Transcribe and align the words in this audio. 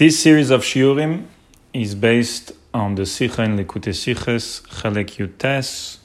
This 0.00 0.18
series 0.18 0.48
of 0.48 0.62
shiurim 0.62 1.26
is 1.74 1.94
based 1.94 2.52
on 2.72 2.94
the 2.94 3.04
Sikha 3.04 3.42
in 3.42 3.58
Likutei 3.58 3.92
Siches, 3.92 4.62
Chelek 4.62 5.18
Yutes, 5.18 5.98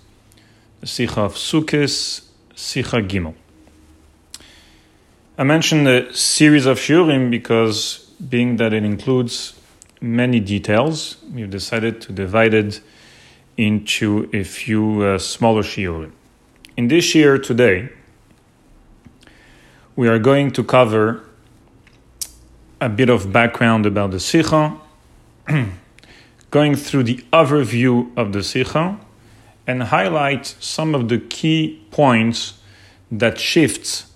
the 0.82 0.86
Sikha 0.86 1.22
of 1.22 1.36
Sukkis, 1.36 2.26
Sikha 2.54 2.98
Gimel. 2.98 3.36
I 5.38 5.46
mentioned 5.46 5.88
the 5.88 6.10
series 6.12 6.66
of 6.66 6.78
shiurim 6.78 7.32
because, 7.32 8.00
being 8.30 8.58
that 8.58 8.74
it 8.74 8.84
includes 8.84 9.58
many 10.02 10.42
details, 10.42 11.16
we've 11.32 11.50
decided 11.50 12.02
to 12.02 12.12
divide 12.12 12.54
it 12.54 12.82
into 13.56 14.30
a 14.34 14.44
few 14.44 15.04
uh, 15.04 15.18
smaller 15.18 15.64
shiurim. 15.64 16.12
In 16.76 16.90
this 16.90 17.16
year 17.16 17.38
today, 17.38 17.88
we 19.96 20.10
are 20.10 20.20
going 20.20 20.52
to 20.52 20.66
cover 20.66 21.24
a 22.82 22.90
bit 22.90 23.10
of 23.10 23.32
background 23.32 23.86
about 23.86 24.12
the 24.12 24.20
Sikha, 24.20 24.78
going 26.52 26.76
through 26.76 27.04
the 27.04 27.18
overview 27.32 28.16
of 28.18 28.34
the 28.34 28.44
Sikha, 28.44 29.00
and 29.68 29.84
highlight 29.84 30.46
some 30.60 30.94
of 30.94 31.10
the 31.10 31.18
key 31.18 31.84
points 31.92 32.60
that 33.12 33.40
shifts 33.40 34.12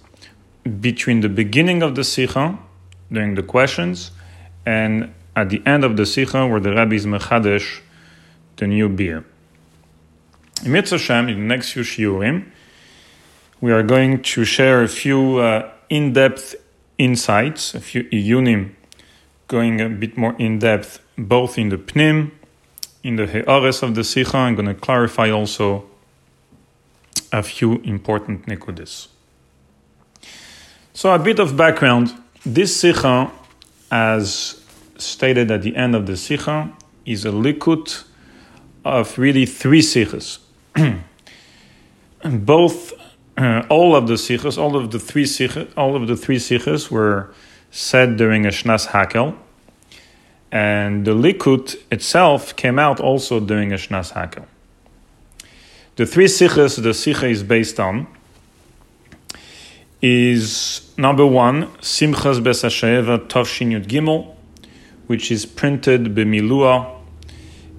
between 0.79 1.21
the 1.21 1.29
beginning 1.29 1.81
of 1.81 1.95
the 1.95 2.03
Sikha, 2.03 2.57
during 3.11 3.35
the 3.35 3.43
questions, 3.43 4.11
and 4.65 5.13
at 5.35 5.49
the 5.49 5.61
end 5.65 5.83
of 5.83 5.97
the 5.97 6.05
Sikha, 6.05 6.45
where 6.45 6.59
the 6.59 6.71
Rebbe 6.71 6.95
is 6.95 7.05
Mechadesh, 7.05 7.79
the 8.57 8.67
new 8.67 8.89
beer. 8.89 9.25
In 10.63 10.73
Mitzvah 10.73 11.19
in 11.19 11.27
the 11.27 11.33
next 11.35 11.71
few 11.71 11.83
shiurim, 11.83 12.51
we 13.61 13.71
are 13.71 13.83
going 13.83 14.21
to 14.21 14.43
share 14.43 14.83
a 14.83 14.87
few 14.87 15.37
uh, 15.37 15.71
in-depth 15.89 16.55
insights, 16.99 17.73
a 17.73 17.79
few 17.79 18.03
iyunim, 18.03 18.75
going 19.47 19.81
a 19.81 19.89
bit 19.89 20.15
more 20.15 20.35
in 20.37 20.59
depth, 20.59 20.99
both 21.17 21.57
in 21.57 21.69
the 21.69 21.77
pnim, 21.77 22.31
in 23.03 23.15
the 23.15 23.25
he'ares 23.25 23.81
of 23.81 23.95
the 23.95 24.03
sikha. 24.03 24.37
I'm 24.37 24.53
going 24.53 24.67
to 24.67 24.75
clarify 24.75 25.31
also 25.31 25.85
a 27.31 27.41
few 27.41 27.75
important 27.81 28.45
nekudis. 28.45 29.07
So 30.93 31.13
a 31.13 31.19
bit 31.19 31.39
of 31.39 31.55
background. 31.55 32.13
This 32.45 32.75
sikha, 32.75 33.31
as 33.89 34.63
stated 34.97 35.49
at 35.49 35.61
the 35.61 35.75
end 35.75 35.95
of 35.95 36.05
the 36.05 36.17
sikha, 36.17 36.71
is 37.05 37.25
a 37.25 37.31
likut 37.31 38.03
of 38.85 39.17
really 39.17 39.45
three 39.45 39.81
sikhas. 39.81 40.39
Both 42.23 42.93
uh, 43.39 43.65
all 43.69 43.95
of 43.95 44.07
the 44.07 44.17
sikhs, 44.17 44.57
all 44.57 44.75
of 44.75 44.91
the 44.91 44.99
three 44.99 45.25
sikhs, 45.25 45.57
all 45.77 45.95
of 45.95 46.07
the 46.07 46.17
three 46.17 46.37
sikhs 46.37 46.91
were 46.91 47.33
said 47.71 48.17
during 48.17 48.45
a 48.45 48.49
shnas 48.49 48.87
hakel, 48.87 49.35
and 50.51 51.05
the 51.05 51.11
likut 51.11 51.77
itself 51.89 52.53
came 52.57 52.77
out 52.77 52.99
also 52.99 53.39
during 53.39 53.71
a 53.71 53.77
shnas 53.77 54.11
hakel. 54.11 54.45
The 55.95 56.05
three 56.05 56.27
sikhs 56.27 56.75
the 56.75 56.93
sikha 56.93 57.27
is 57.27 57.43
based 57.43 57.79
on 57.79 58.07
is 60.01 60.93
number 60.97 61.25
one 61.25 61.67
Simchas 61.77 62.41
Besasheva 62.41 63.27
Tovshin 63.27 63.71
Yud 63.71 63.87
Gimel, 63.87 64.35
which 65.07 65.31
is 65.31 65.45
printed 65.45 66.15
b'milua 66.15 66.95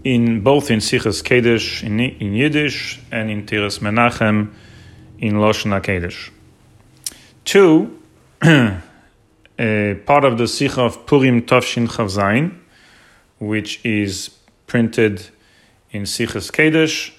in 0.04 0.40
both 0.40 0.70
in 0.70 0.78
Sichas 0.78 1.22
Kedesh 1.22 1.82
in, 1.82 2.00
in 2.00 2.32
Yiddish 2.34 3.00
and 3.10 3.30
in 3.30 3.46
Tiras 3.46 3.78
Menachem 3.78 4.52
in 5.20 5.34
Lashon 5.34 5.78
HaKodesh. 5.78 6.30
Two, 7.44 7.98
a 8.42 9.94
part 10.06 10.24
of 10.24 10.38
the 10.38 10.48
Sikha 10.48 10.80
of 10.80 11.06
Purim 11.06 11.42
Tavshin 11.42 11.86
Chavzain, 11.86 12.56
which 13.38 13.84
is 13.84 14.30
printed 14.66 15.28
in 15.90 16.02
Sichas 16.02 16.50
Kedesh. 16.50 17.12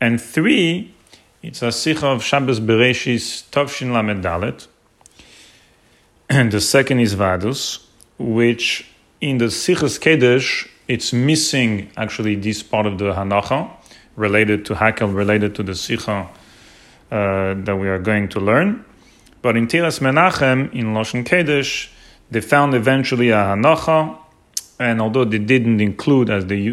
And 0.00 0.20
three, 0.20 0.94
it's 1.42 1.62
a 1.62 1.70
Sikha 1.70 2.08
of 2.08 2.24
Shabbos 2.24 2.58
Bereshis 2.60 3.48
Tavshin 3.50 3.92
Lamed 3.92 4.24
Dalet. 4.24 4.66
And 6.30 6.52
the 6.52 6.60
second 6.60 7.00
is 7.00 7.14
Vadus, 7.14 7.84
which 8.18 8.86
in 9.20 9.38
the 9.38 9.46
Sichas 9.46 9.98
Kedesh, 9.98 10.68
it's 10.88 11.12
missing 11.12 11.90
actually 11.96 12.34
this 12.34 12.62
part 12.62 12.86
of 12.86 12.98
the 12.98 13.12
Hanacha 13.12 13.70
related 14.16 14.64
to 14.66 14.74
Hakel, 14.74 15.14
related 15.14 15.54
to 15.54 15.62
the 15.62 15.74
Sikha 15.74 16.28
uh, 17.10 17.54
that 17.54 17.76
we 17.76 17.88
are 17.88 17.98
going 17.98 18.28
to 18.28 18.40
learn. 18.40 18.84
But 19.40 19.56
in 19.56 19.66
Tiras 19.66 20.00
Menachem, 20.00 20.72
in 20.74 20.86
Lashon 20.94 21.24
Kedesh, 21.24 21.90
they 22.30 22.40
found 22.40 22.74
eventually 22.74 23.30
a 23.30 23.36
Hanacha, 23.36 24.18
and 24.78 25.00
although 25.00 25.24
they 25.24 25.38
didn't 25.38 25.80
include, 25.80 26.30
as 26.30 26.46
they, 26.46 26.66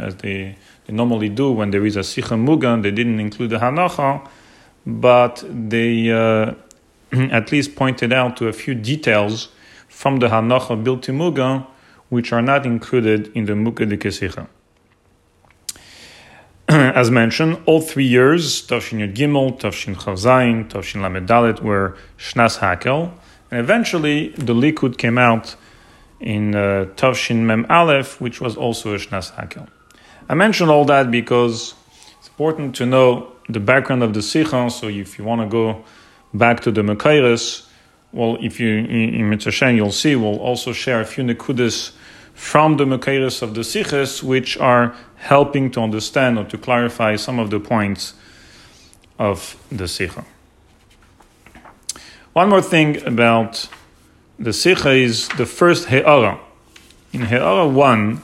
as 0.00 0.16
they, 0.16 0.56
they 0.86 0.92
normally 0.92 1.28
do 1.28 1.50
when 1.52 1.70
there 1.70 1.84
is 1.84 1.96
a 1.96 2.04
Sikha 2.04 2.34
Mugan, 2.34 2.82
they 2.82 2.90
didn't 2.90 3.20
include 3.20 3.50
the 3.50 3.58
Hanacha, 3.58 4.26
but 4.86 5.44
they 5.48 6.10
uh, 6.10 6.54
at 7.12 7.50
least 7.52 7.74
pointed 7.74 8.12
out 8.12 8.36
to 8.36 8.48
a 8.48 8.52
few 8.52 8.74
details 8.74 9.48
from 9.88 10.18
the 10.18 10.28
Hanacha 10.28 10.82
Bilti 10.82 11.14
Mugan, 11.14 11.66
which 12.08 12.32
are 12.32 12.42
not 12.42 12.66
included 12.66 13.32
in 13.34 13.46
the 13.46 13.52
Mukadike 13.52 14.12
Sikha. 14.12 14.48
as 16.94 17.10
mentioned, 17.10 17.60
all 17.66 17.80
three 17.80 18.06
years, 18.06 18.64
Tavshin 18.64 19.00
Yud 19.00 19.16
Gimel, 19.16 19.58
Tavshin 19.58 19.96
Chavzayin, 19.96 20.70
Tavshin 20.70 21.02
Lamed 21.02 21.58
were 21.58 21.96
Shnas 22.16 22.58
Hakel, 22.58 23.10
and 23.50 23.58
eventually 23.58 24.28
the 24.36 24.54
Likud 24.54 24.96
came 24.96 25.18
out 25.18 25.56
in 26.20 26.54
uh, 26.54 26.86
Tavshin 26.94 27.38
Mem 27.38 27.66
Aleph, 27.68 28.20
which 28.20 28.40
was 28.40 28.56
also 28.56 28.94
a 28.94 28.98
Shnas 28.98 29.32
Hakel. 29.32 29.66
I 30.28 30.34
mention 30.34 30.68
all 30.68 30.84
that 30.84 31.10
because 31.10 31.74
it's 32.20 32.28
important 32.28 32.76
to 32.76 32.86
know 32.86 33.32
the 33.48 33.58
background 33.58 34.04
of 34.04 34.14
the 34.14 34.22
Sikha, 34.22 34.70
so 34.70 34.86
if 34.86 35.18
you 35.18 35.24
want 35.24 35.40
to 35.40 35.48
go 35.48 35.84
back 36.32 36.60
to 36.60 36.70
the 36.70 36.82
Mekairis, 36.82 37.66
well, 38.12 38.38
if 38.40 38.60
you 38.60 38.68
in, 38.68 39.14
in 39.14 39.28
Mitzvah 39.28 39.72
you'll 39.72 39.90
see, 39.90 40.14
we'll 40.14 40.38
also 40.38 40.72
share 40.72 41.00
a 41.00 41.04
few 41.04 41.24
Nekudas 41.24 41.90
from 42.40 42.78
the 42.78 42.86
Mekairis 42.86 43.42
of 43.42 43.52
the 43.52 43.62
Sikhs, 43.62 44.22
which 44.22 44.56
are 44.56 44.96
helping 45.16 45.70
to 45.70 45.80
understand 45.80 46.38
or 46.38 46.44
to 46.44 46.56
clarify 46.56 47.14
some 47.14 47.38
of 47.38 47.50
the 47.50 47.60
points 47.60 48.14
of 49.18 49.62
the 49.70 49.86
Sikha. 49.86 50.24
One 52.32 52.48
more 52.48 52.62
thing 52.62 53.06
about 53.06 53.68
the 54.38 54.54
Sikha 54.54 54.92
is 54.92 55.28
the 55.36 55.44
first 55.44 55.88
He'ara. 55.88 56.40
In 57.12 57.26
He'ara 57.26 57.68
1, 57.68 58.22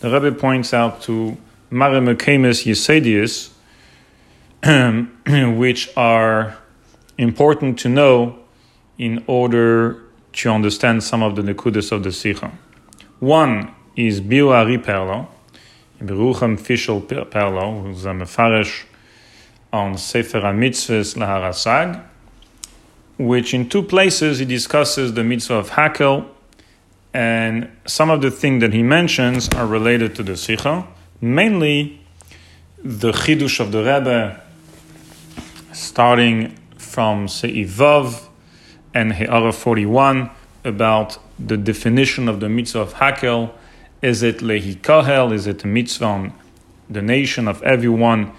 the 0.00 0.10
Rebbe 0.10 0.32
points 0.32 0.72
out 0.72 1.02
to 1.02 1.36
Mare 1.68 2.00
Mekemes 2.00 2.64
Yesedius, 2.64 3.50
which 5.58 5.90
are 5.98 6.56
important 7.18 7.78
to 7.80 7.90
know 7.90 8.38
in 8.96 9.22
order 9.26 10.02
to 10.32 10.50
understand 10.50 11.04
some 11.04 11.22
of 11.22 11.36
the 11.36 11.42
Nekudas 11.42 11.92
of 11.92 12.02
the 12.02 12.10
Sikha. 12.10 12.50
One 13.20 13.74
is 13.96 14.22
Biu 14.22 14.48
Ari 14.48 14.78
Perlo, 14.78 15.28
Berucham 16.02 16.58
Fischel 16.58 17.02
Perlo, 17.02 17.82
who's 17.82 18.06
a 18.06 18.12
Mefarish 18.12 18.84
on 19.70 19.98
Sefer 19.98 20.40
HaMitzvahs 20.40 21.16
Laharasag, 21.16 22.02
which 23.18 23.52
in 23.52 23.68
two 23.68 23.82
places 23.82 24.38
he 24.38 24.46
discusses 24.46 25.12
the 25.12 25.22
mitzvah 25.22 25.56
of 25.56 25.70
Hakel, 25.72 26.28
and 27.12 27.70
some 27.84 28.08
of 28.08 28.22
the 28.22 28.30
things 28.30 28.62
that 28.62 28.72
he 28.72 28.82
mentions 28.82 29.50
are 29.50 29.66
related 29.66 30.14
to 30.14 30.22
the 30.22 30.34
Sikha, 30.34 30.86
mainly 31.20 32.00
the 32.82 33.12
Chidush 33.12 33.60
of 33.60 33.70
the 33.70 33.80
Rebbe, 33.80 34.40
starting 35.74 36.56
from 36.78 37.26
Seivav 37.26 38.28
and 38.94 39.12
He'ara 39.12 39.52
41, 39.52 40.30
about 40.64 41.18
the 41.46 41.56
definition 41.56 42.28
of 42.28 42.40
the 42.40 42.48
mitzvah 42.48 42.80
of 42.80 42.94
Hakel. 42.94 43.52
Is 44.02 44.22
it 44.22 44.38
lehi 44.38 44.80
kahel? 44.80 45.32
Is 45.32 45.46
it 45.46 45.64
a 45.64 45.66
mitzvah 45.66 46.04
on 46.04 46.32
the 46.88 47.02
nation 47.02 47.48
of 47.48 47.62
everyone, 47.62 48.32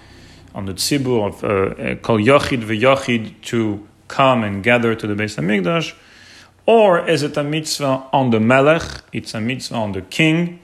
on 0.54 0.66
the 0.66 0.74
tzibur 0.74 1.28
of 1.28 1.44
uh, 1.44 1.96
kol 2.02 2.18
yachid 2.18 2.64
v'yachid 2.64 3.42
to 3.44 3.88
come 4.08 4.44
and 4.44 4.64
gather 4.64 4.96
to 4.96 5.08
the 5.08 5.14
Beis 5.14 5.38
Hamikdash? 5.38 5.94
Or 6.66 7.08
is 7.08 7.24
it 7.24 7.38
a 7.38 7.44
mitzvah 7.44 8.08
on 8.14 8.30
the 8.30 8.40
melech? 8.40 8.84
It's 9.14 9.34
a 9.34 9.42
mitzvah 9.42 9.76
on 9.76 9.92
the 9.94 10.02
king 10.02 10.60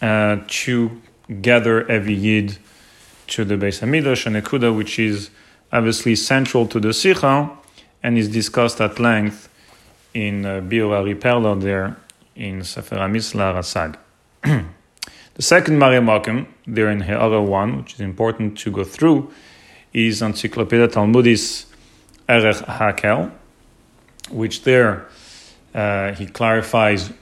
uh, 0.00 0.38
to 0.46 1.00
gather 1.42 1.88
every 1.90 2.14
yid 2.14 2.58
to 3.28 3.44
the 3.44 3.56
base 3.56 3.80
Beis 3.80 3.86
Hamikdash, 3.86 4.26
and 4.26 4.36
Ekuda, 4.36 4.74
which 4.74 4.98
is 4.98 5.30
obviously 5.72 6.16
central 6.16 6.66
to 6.66 6.80
the 6.80 6.94
Sikha 6.94 7.50
and 8.02 8.16
is 8.16 8.28
discussed 8.28 8.80
at 8.80 8.98
length 8.98 9.48
in 10.14 10.44
uh, 10.44 10.60
Biurari 10.60 11.18
Perla 11.18 11.56
there 11.56 11.96
in 12.34 12.62
Sefer 12.62 12.96
Amisla 12.96 13.54
Rasag. 13.54 13.96
the 15.34 15.42
second 15.42 15.78
Mariamakim, 15.78 16.46
there 16.66 16.88
in 16.88 17.00
He'ara 17.00 17.42
1, 17.42 17.76
which 17.76 17.94
is 17.94 18.00
important 18.00 18.58
to 18.58 18.70
go 18.70 18.84
through, 18.84 19.30
is 19.92 20.22
Encyclopedia 20.22 20.88
Talmudis 20.88 21.66
Erech 22.28 22.56
Hakel, 22.56 23.32
which 24.30 24.62
there 24.64 25.06
uh, 25.74 26.12
he 26.14 26.26
clarifies 26.26 27.12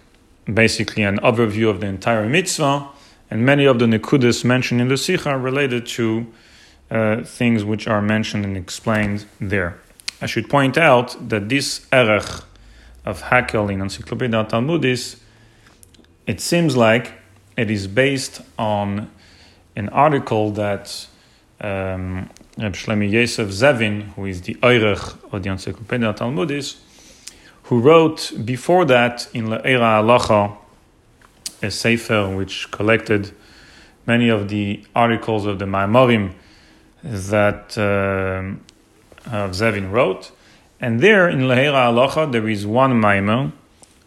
basically 0.52 1.02
an 1.02 1.18
overview 1.18 1.68
of 1.68 1.80
the 1.80 1.86
entire 1.86 2.28
mitzvah, 2.28 2.88
and 3.30 3.44
many 3.44 3.64
of 3.64 3.78
the 3.78 3.86
nekudas 3.86 4.44
mentioned 4.44 4.80
in 4.80 4.88
the 4.88 4.96
sikha 4.96 5.30
are 5.30 5.38
related 5.38 5.86
to 5.86 6.26
uh, 6.90 7.22
things 7.22 7.64
which 7.64 7.88
are 7.88 8.00
mentioned 8.00 8.44
and 8.44 8.56
explained 8.56 9.26
there. 9.40 9.78
I 10.20 10.26
should 10.26 10.48
point 10.48 10.78
out 10.78 11.16
that 11.28 11.48
this 11.48 11.86
erech 11.92 12.42
of 13.06 13.22
Hakel 13.22 13.72
in 13.72 13.80
Encyclopedia 13.80 14.44
Talmudis, 14.44 15.20
it 16.26 16.40
seems 16.40 16.76
like 16.76 17.12
it 17.56 17.70
is 17.70 17.86
based 17.86 18.42
on 18.58 19.10
an 19.76 19.88
article 19.90 20.50
that 20.50 21.06
um, 21.60 22.28
Reb 22.58 22.74
Yosef 23.02 23.48
Zevin, 23.48 24.12
who 24.14 24.26
is 24.26 24.42
the 24.42 24.54
Eirech 24.56 25.32
of 25.32 25.42
the 25.42 25.50
Encyclopedia 25.50 26.12
Talmudis, 26.12 26.76
who 27.64 27.80
wrote 27.80 28.32
before 28.44 28.84
that 28.84 29.28
in 29.32 29.50
L'Or 29.50 29.60
HaHalacha, 29.60 30.56
a 31.62 31.70
sefer 31.70 32.34
which 32.34 32.70
collected 32.70 33.32
many 34.06 34.28
of 34.28 34.48
the 34.48 34.84
articles 34.94 35.46
of 35.46 35.58
the 35.58 35.64
Maimorim 35.64 36.32
that 37.02 37.76
uh, 37.78 38.54
Zevin 39.50 39.90
wrote. 39.90 40.32
And 40.80 41.00
there 41.00 41.28
in 41.28 41.48
L'Or 41.48 41.56
HaHalacha, 41.56 42.32
there 42.32 42.48
is 42.48 42.66
one 42.66 43.00
Maimon, 43.00 43.52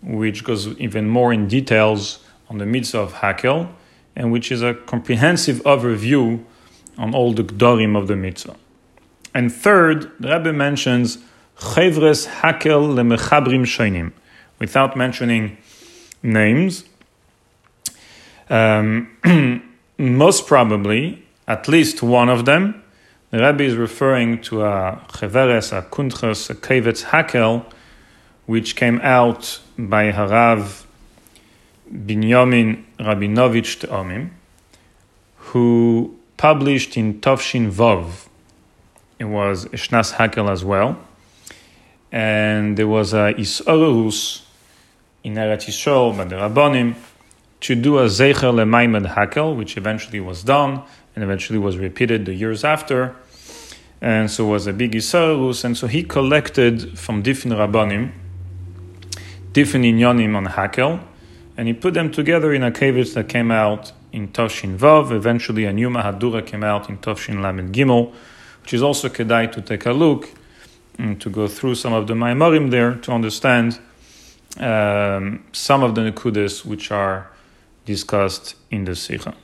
which 0.02 0.44
goes 0.44 0.68
even 0.78 1.10
more 1.10 1.34
in 1.34 1.48
details 1.48 2.20
on 2.50 2.58
the 2.58 2.66
mitzvah 2.66 3.00
of 3.00 3.14
Hakel, 3.14 3.70
and 4.16 4.32
which 4.32 4.52
is 4.52 4.62
a 4.62 4.74
comprehensive 4.74 5.58
overview 5.64 6.44
on 6.98 7.16
all 7.16 7.34
the 7.34 7.44
Gdorim 7.44 7.98
of 7.98 8.08
the 8.08 8.16
mitzvah. 8.16 8.56
And 9.34 9.52
third, 9.52 10.12
the 10.20 10.30
Rebbe 10.30 10.54
mentions 10.54 11.20
Chevres 11.60 12.28
Hakel 12.28 12.94
lemechabrim 12.94 13.66
shoinim, 13.66 14.12
without 14.60 14.96
mentioning 14.96 15.58
names. 16.22 16.84
Um, 18.50 19.64
most 19.98 20.48
probably, 20.48 21.26
at 21.48 21.68
least 21.68 22.02
one 22.02 22.30
of 22.30 22.46
them, 22.46 22.84
the 23.32 23.40
Rebbe 23.40 23.64
is 23.64 23.76
referring 23.76 24.42
to 24.44 24.64
a 24.64 25.02
Cheveres, 25.10 25.72
a 25.72 25.82
Kuntres, 25.84 26.50
a 26.50 26.56
Kevetz 26.56 27.06
Hakel, 27.06 27.66
which 28.46 28.76
came 28.76 29.00
out 29.02 29.60
by 29.78 30.12
Harav 30.12 30.86
Binyamin 31.92 32.84
Rabinovich 33.00 33.88
Teomim, 33.88 34.30
who 35.38 36.18
published 36.38 36.98
in 36.98 37.20
Tovshin 37.22 37.72
Vov. 37.72 38.28
It 39.20 39.26
was 39.26 39.66
Shnas 39.66 40.14
Hakel 40.14 40.50
as 40.50 40.64
well 40.64 40.98
and 42.12 42.78
there 42.78 42.88
was 42.88 43.14
a 43.14 43.34
Isorus 43.38 44.42
in 45.24 45.36
Eretz 45.36 45.68
Yisrael 45.68 46.18
by 46.18 46.26
the 46.26 46.36
Rabbonim 46.36 46.96
to 47.62 47.76
do 47.76 48.00
a 48.00 48.06
Zecher 48.06 48.54
LeMaimed 48.54 49.14
Hakel, 49.14 49.56
which 49.56 49.78
eventually 49.78 50.20
was 50.20 50.44
done 50.44 50.82
and 51.20 51.26
eventually 51.26 51.60
was 51.60 51.78
repeated 51.78 52.26
the 52.26 52.34
years 52.34 52.64
after. 52.64 53.14
And 54.00 54.32
so 54.32 54.46
was 54.46 54.68
a 54.68 54.72
big 54.72 54.94
Isorus, 54.94 55.66
and 55.66 55.78
so 55.78 55.86
he 55.88 56.02
collected 56.02 56.98
from 56.98 57.22
different 57.22 57.58
Rabbanim, 57.58 58.14
different 59.52 59.86
inyonim 59.86 60.38
on 60.38 60.46
Hakel, 60.46 61.02
and 61.58 61.68
he 61.68 61.74
put 61.74 61.94
them 61.94 62.10
together 62.10 62.54
in 62.54 62.64
a 62.64 62.72
kavitz 62.72 63.16
that 63.16 63.28
came 63.28 63.52
out 63.52 63.92
in 64.14 64.30
Toshin 64.30 64.78
Vav. 64.78 65.12
Eventually, 65.12 65.66
a 65.66 65.74
new 65.74 65.90
Mahadura 65.90 66.46
came 66.46 66.64
out 66.64 66.88
in 66.88 67.00
Toshin 67.00 67.42
Lamed 67.42 67.76
Gimel, 67.76 68.14
which 68.62 68.74
is 68.74 68.82
also 68.82 69.10
kedai 69.10 69.52
to 69.52 69.62
take 69.62 69.86
a 69.86 69.92
look 69.92 70.30
and 70.98 71.20
to 71.20 71.30
go 71.30 71.50
through 71.50 71.76
some 71.76 71.92
of 71.92 72.08
the 72.08 72.14
Maimarim 72.14 72.72
there 72.72 72.96
to 72.96 73.12
understand 73.12 73.78
um, 74.58 75.44
some 75.52 75.84
of 75.84 75.96
the 75.96 76.02
Nekudas 76.10 76.64
which 76.64 76.92
are 76.92 77.30
discussed 77.86 78.56
in 78.72 78.86
the 78.86 78.96
Sikha. 78.96 79.36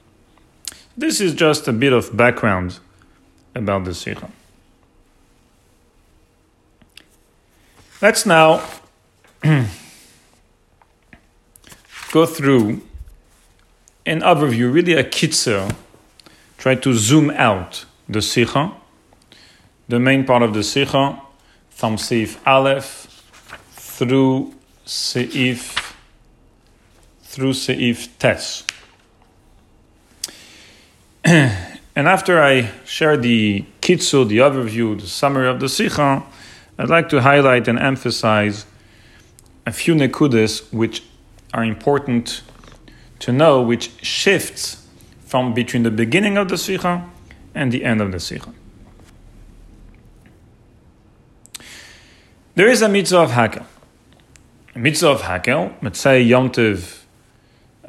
This 0.98 1.20
is 1.20 1.34
just 1.34 1.68
a 1.68 1.74
bit 1.74 1.92
of 1.92 2.16
background 2.16 2.80
about 3.54 3.84
the 3.84 3.94
Sikha. 3.94 4.30
Let's 8.02 8.26
now 8.26 8.64
go 12.12 12.26
through 12.26 12.82
an 14.06 14.22
overview, 14.22 14.74
really 14.74 14.94
a 14.94 15.04
kitzer, 15.04 15.76
try 16.58 16.76
to 16.76 16.94
zoom 16.94 17.30
out 17.32 17.84
the 18.08 18.22
Sikha, 18.22 18.72
the 19.90 20.00
main 20.00 20.26
part 20.26 20.44
of 20.44 20.54
the 20.54 20.64
Sikha, 20.64 21.22
from 21.70 21.98
Seif 21.98 22.38
Aleph 22.48 23.08
through 23.72 24.54
Seif 24.86 25.94
through 27.22 27.52
Seif 27.52 28.08
Tes. 28.18 28.64
and 31.25 32.07
after 32.07 32.39
I 32.39 32.69
share 32.86 33.18
the 33.18 33.66
kitsu, 33.81 34.27
the 34.27 34.38
overview, 34.38 35.00
the 35.00 35.07
summary 35.07 35.48
of 35.48 35.60
the 35.60 35.68
Sikha, 35.68 36.22
I'd 36.77 36.89
like 36.89 37.10
to 37.10 37.22
highlight 37.22 37.68
and 37.68 37.80
emphasize 37.80 38.68
a 39.66 39.72
few 39.72 39.95
nekudas 39.95 40.72
which 40.72 41.01
are 41.51 41.63
important 41.63 42.44
to 43.18 43.31
know, 43.31 43.60
which 43.60 43.89
shifts 44.04 44.86
from 45.25 45.56
between 45.56 45.81
the 45.81 45.89
beginning 45.89 46.38
of 46.38 46.48
the 46.48 46.60
Sikha 46.60 47.10
and 47.56 47.72
the 47.72 47.83
end 47.83 48.01
of 48.01 48.12
the 48.12 48.19
Sikha. 48.19 48.54
There 52.54 52.68
is 52.68 52.83
a 52.83 52.88
mitzvah 52.88 53.22
of 53.22 53.31
Hakel. 53.31 53.66
A 54.75 54.80
mitzvah 54.80 55.10
of 55.10 55.22
Hakel, 55.24 55.80
Motzei 55.80 56.27
Yom 56.27 56.51
Tov, 56.51 57.00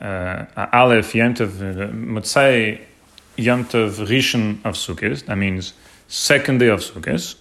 uh, 0.00 0.66
Aleph 0.72 1.14
Yom 1.14 1.34
Tov, 1.34 2.85
uh, 3.38 3.42
Yom 3.42 3.64
Tov 3.64 4.06
Rishon 4.06 4.64
of 4.64 4.74
Sukkot, 4.74 5.26
that 5.26 5.36
means 5.36 5.72
second 6.08 6.58
day 6.58 6.68
of 6.68 6.80
Sukkot, 6.80 7.36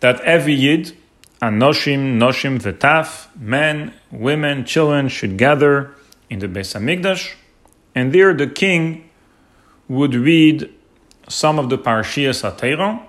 that 0.00 0.20
every 0.20 0.54
Yid, 0.54 0.96
Anoshim, 1.40 2.18
Noshim, 2.18 2.60
Vetaf, 2.60 3.26
men, 3.36 3.92
women, 4.10 4.64
children 4.64 5.08
should 5.08 5.36
gather 5.36 5.94
in 6.30 6.38
the 6.38 6.48
Beis 6.48 6.74
Hamikdash, 6.74 7.34
and 7.94 8.12
there 8.12 8.34
the 8.34 8.46
king 8.46 9.08
would 9.88 10.14
read 10.14 10.72
some 11.28 11.58
of 11.58 11.70
the 11.70 11.78
Parashiyas 11.78 12.42
Ateiron, 12.50 13.02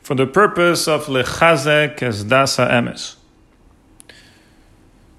for 0.00 0.14
the 0.14 0.26
purpose 0.26 0.88
of 0.88 1.06
lechazek 1.06 1.98
esdasa 1.98 2.68
emes, 2.70 3.16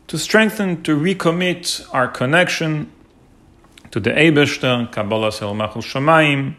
to 0.07 0.17
strengthen, 0.17 0.83
to 0.83 0.97
recommit 0.97 1.87
our 1.93 2.07
connection 2.07 2.91
to 3.91 3.99
the 3.99 4.09
Eibeshter, 4.11 4.91
Kabbalah 4.91 5.31
Sel 5.31 5.53
Machul 5.53 5.83
Shamayim, 5.83 6.55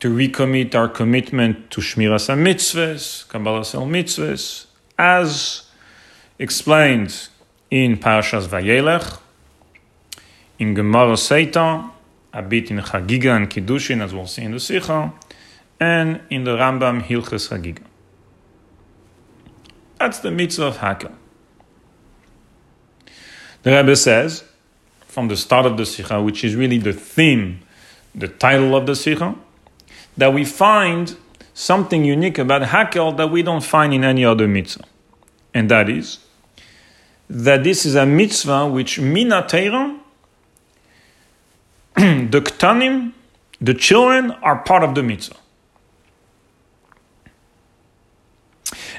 to 0.00 0.14
recommit 0.14 0.74
our 0.74 0.88
commitment 0.88 1.70
to 1.70 1.80
Shmiras 1.80 2.28
HaMitzvahs, 2.28 3.28
Kabbalah 3.28 3.64
Sel 3.64 3.86
Mitzvahs, 3.86 4.66
as 4.98 5.64
explained 6.38 7.28
in 7.70 7.96
Parashas 7.98 8.46
Vayelech, 8.46 9.20
in 10.58 10.74
Gemara 10.74 11.14
Seitan, 11.14 11.90
a 12.32 12.42
bit 12.42 12.70
in 12.70 12.78
Chagiga 12.78 13.36
and 13.36 13.50
Kiddushin, 13.50 14.02
as 14.02 14.14
we'll 14.14 14.26
see 14.26 14.42
in 14.42 14.52
the 14.52 14.60
Sikha, 14.60 15.12
and 15.78 16.20
in 16.30 16.44
the 16.44 16.56
Rambam 16.56 17.02
Hilchas 17.02 17.50
Hagiga. 17.50 17.82
That's 19.98 20.18
the 20.20 20.30
mitzvah 20.30 20.66
of 20.66 20.76
Hakel. 20.78 21.12
The 23.62 23.70
Rebbe 23.70 23.96
says, 23.96 24.44
from 25.14 25.28
the 25.28 25.36
start 25.36 25.64
of 25.64 25.76
the 25.76 25.86
Sikha, 25.86 26.20
which 26.20 26.42
is 26.42 26.56
really 26.56 26.76
the 26.76 26.92
theme, 26.92 27.60
the 28.16 28.26
title 28.26 28.74
of 28.74 28.84
the 28.86 28.96
Sikha, 28.96 29.36
that 30.16 30.34
we 30.34 30.44
find 30.44 31.16
something 31.54 32.04
unique 32.04 32.36
about 32.36 32.62
Hakel 32.62 33.16
that 33.16 33.28
we 33.28 33.40
don't 33.40 33.62
find 33.62 33.94
in 33.94 34.02
any 34.02 34.24
other 34.24 34.48
mitzvah. 34.48 34.82
And 35.54 35.70
that 35.70 35.88
is 35.88 36.18
that 37.30 37.62
this 37.62 37.86
is 37.86 37.94
a 37.94 38.04
mitzvah 38.04 38.66
which 38.66 38.98
minateira, 38.98 39.96
the 41.94 42.40
ktanim, 42.40 43.12
the 43.60 43.72
children 43.72 44.32
are 44.42 44.58
part 44.64 44.82
of 44.82 44.96
the 44.96 45.02
mitzvah. 45.04 45.36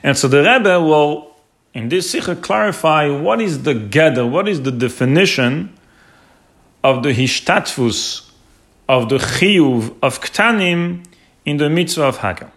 And 0.02 0.18
so 0.18 0.30
the 0.30 0.38
Rebbe 0.44 0.80
will, 0.80 1.36
in 1.74 1.90
this 1.90 2.10
sikha, 2.12 2.38
clarify 2.38 3.10
what 3.10 3.42
is 3.42 3.64
the 3.64 3.74
gather, 3.74 4.26
what 4.26 4.48
is 4.48 4.62
the 4.62 4.72
definition 4.72 5.75
of 6.86 7.01
the 7.01 7.10
hishtatfus, 7.10 8.30
of 8.88 9.10
the 9.10 9.18
chiyuv, 9.18 9.96
of 10.04 10.22
ktanim 10.22 11.04
in 11.44 11.58
the 11.58 11.68
mitzvah 11.68 12.04
of 12.04 12.20
Hakel. 12.20 12.51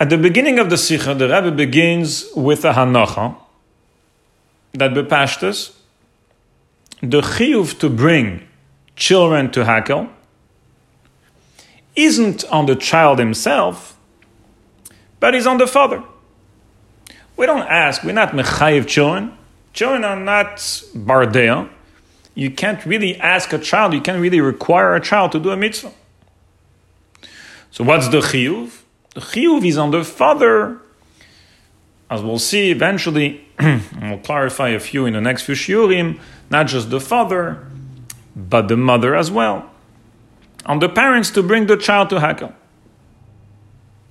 At 0.00 0.08
the 0.08 0.16
beginning 0.16 0.58
of 0.58 0.70
the 0.70 0.78
Sikha, 0.78 1.14
the 1.14 1.28
Rebbe 1.28 1.50
begins 1.50 2.24
with 2.34 2.64
a 2.64 2.72
Hanacha 2.72 3.36
that 4.72 4.92
bepashtas 4.92 5.76
the 7.02 7.20
chiyuv 7.20 7.78
to 7.80 7.90
bring 7.90 8.48
children 8.96 9.50
to 9.50 9.64
Hakel 9.64 10.08
isn't 11.94 12.44
on 12.44 12.64
the 12.64 12.76
child 12.76 13.18
himself, 13.18 13.98
but 15.18 15.34
is 15.34 15.46
on 15.46 15.58
the 15.58 15.66
father. 15.66 16.02
We 17.40 17.46
don't 17.46 17.66
ask, 17.66 18.04
we're 18.04 18.12
not 18.12 18.32
mechayiv 18.32 18.86
children. 18.86 19.32
Children 19.72 20.04
are 20.04 20.20
not 20.20 20.56
bardea. 20.94 21.70
You 22.34 22.50
can't 22.50 22.84
really 22.84 23.16
ask 23.16 23.54
a 23.54 23.58
child, 23.58 23.94
you 23.94 24.02
can't 24.02 24.20
really 24.20 24.42
require 24.42 24.94
a 24.94 25.00
child 25.00 25.32
to 25.32 25.40
do 25.40 25.48
a 25.48 25.56
mitzvah. 25.56 25.90
So 27.70 27.82
what's 27.82 28.08
the 28.08 28.20
chiyuv? 28.20 28.82
The 29.14 29.22
chiyuv 29.22 29.64
is 29.64 29.78
on 29.78 29.90
the 29.90 30.04
father, 30.04 30.82
as 32.10 32.20
we'll 32.20 32.38
see 32.38 32.70
eventually, 32.70 33.48
we'll 33.58 34.18
clarify 34.18 34.68
a 34.68 34.78
few 34.78 35.06
in 35.06 35.14
the 35.14 35.22
next 35.22 35.44
few 35.44 35.54
shiurim, 35.54 36.20
not 36.50 36.66
just 36.66 36.90
the 36.90 37.00
father, 37.00 37.66
but 38.36 38.68
the 38.68 38.76
mother 38.76 39.14
as 39.14 39.30
well. 39.30 39.70
On 40.66 40.78
the 40.78 40.90
parents 40.90 41.30
to 41.30 41.42
bring 41.42 41.68
the 41.68 41.78
child 41.78 42.10
to 42.10 42.16
Hakel. 42.16 42.52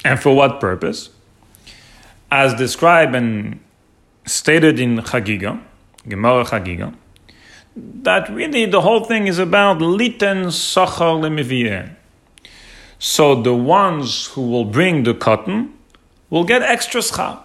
And 0.03 0.19
for 0.19 0.35
what 0.35 0.59
purpose? 0.59 1.11
As 2.31 2.53
described 2.53 3.15
and 3.15 3.59
stated 4.25 4.79
in 4.79 4.97
Chagiga, 4.97 5.59
Gemara 6.07 6.45
Chagiga, 6.45 6.95
that 7.75 8.29
really 8.29 8.65
the 8.65 8.81
whole 8.81 9.03
thing 9.03 9.27
is 9.27 9.39
about 9.39 9.79
liten 9.79 10.47
sachar 10.47 11.19
lemivien. 11.19 11.95
So 12.99 13.41
the 13.41 13.53
ones 13.53 14.27
who 14.27 14.47
will 14.47 14.65
bring 14.65 15.03
the 15.03 15.13
katan 15.13 15.71
will 16.29 16.43
get 16.43 16.61
extra 16.61 17.01
schar. 17.01 17.39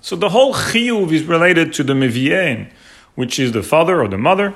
So 0.00 0.16
the 0.16 0.30
whole 0.30 0.52
chiyuv 0.52 1.12
is 1.12 1.24
related 1.24 1.72
to 1.74 1.84
the 1.84 1.92
mivien, 1.92 2.70
which 3.14 3.38
is 3.38 3.52
the 3.52 3.62
father 3.62 4.02
or 4.02 4.08
the 4.08 4.18
mother, 4.18 4.54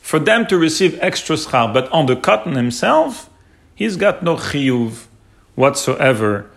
for 0.00 0.18
them 0.18 0.46
to 0.46 0.56
receive 0.56 0.98
extra 1.00 1.36
schar. 1.36 1.72
But 1.72 1.90
on 1.90 2.06
the 2.06 2.16
katan 2.16 2.56
himself, 2.56 3.28
he's 3.74 3.96
got 3.96 4.22
no 4.22 4.36
chiyuv 4.36 5.06
whatsoever 5.56 6.50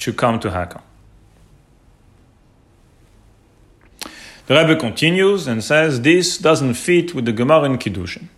to 0.00 0.12
come 0.12 0.40
to 0.40 0.50
Hakel. 0.50 0.82
The 4.46 4.56
Rebbe 4.56 4.76
continues 4.80 5.46
and 5.46 5.62
says 5.62 6.00
this 6.00 6.36
doesn't 6.36 6.74
fit 6.74 7.14
with 7.14 7.24
the 7.24 7.32
Gemara 7.32 7.64
in 7.64 7.78
Kiddushin. 7.78 8.28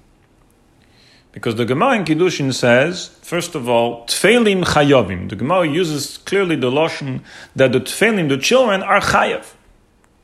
Because 1.33 1.55
the 1.55 1.65
Gemara 1.65 1.97
in 1.97 2.05
Kiddushin 2.05 2.53
says, 2.53 3.09
first 3.23 3.55
of 3.55 3.67
all, 3.67 4.05
Tfeilim 4.07 4.65
Chayovim. 4.65 5.31
The 5.31 5.37
Gemara 5.37 5.67
uses 5.67 6.19
clearly 6.19 6.57
the 6.57 6.71
lotion 6.71 7.25
that 7.57 7.73
the 7.73 7.81
Tfeilim, 7.81 8.29
the 8.29 8.37
children, 8.37 8.83
are 8.83 9.01
Chayav. 9.01 9.55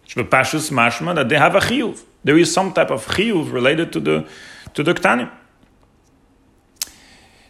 Pashus 0.07 0.71
mashma, 0.71 1.14
that 1.14 1.28
they 1.28 1.37
have 1.37 1.54
a 1.54 1.61
chiyuv. 1.61 2.02
There 2.25 2.37
is 2.37 2.52
some 2.52 2.73
type 2.73 2.90
of 2.90 3.07
chiyuv 3.07 3.52
related 3.52 3.92
to 3.92 4.00
the, 4.00 4.28
to 4.75 4.83
the 4.83 4.95
Ktanim. 4.95 5.30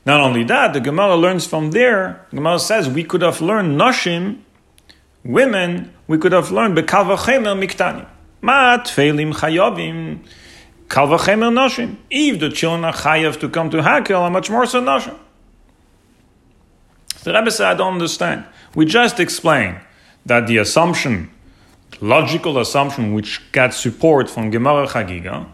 Not 0.07 0.21
only 0.21 0.45
that, 0.45 0.73
the 0.73 0.81
Gemara 0.81 1.17
learns 1.17 1.47
from 1.47 1.71
there, 1.73 2.27
the 2.31 2.37
Gemara 2.37 2.59
says 2.59 2.89
we 2.89 3.05
could 3.05 3.23
have 3.23 3.41
learned 3.41 3.79
Nashim, 3.79 4.41
women, 5.25 5.93
we 6.07 6.19
could 6.19 6.33
have 6.33 6.51
learned 6.51 6.77
Bekal 6.77 7.17
V'chemer 7.17 7.59
Miktanim. 7.59 8.07
Ma 8.41 8.79
tfeilim 8.79 9.35
chayovim 9.35 10.21
kal 10.89 11.09
v'chemer 11.09 11.53
noshim. 11.53 11.97
If 12.11 12.39
the 12.41 12.51
children 12.51 12.85
are 12.85 12.93
chayav 12.93 13.41
to 13.41 13.49
come 13.49 13.71
to 13.71 13.79
Hakel, 13.79 14.23
how 14.23 14.31
much 14.31 14.49
more 14.49 14.65
so 14.67 14.81
noshim? 14.81 15.17
The 17.25 17.35
Rebbe 17.35 17.51
said, 17.51 17.67
I 17.67 17.75
don't 17.75 17.95
understand. 17.95 18.45
We 18.75 18.87
just 18.87 19.19
explained 19.19 19.81
that 20.25 20.47
the 20.47 20.59
assumption, 20.59 21.31
logical 22.01 22.59
assumption, 22.59 23.13
which 23.13 23.51
got 23.51 23.75
support 23.75 24.31
from 24.31 24.51
Gemara 24.51 24.87
Chagiga, 24.87 25.47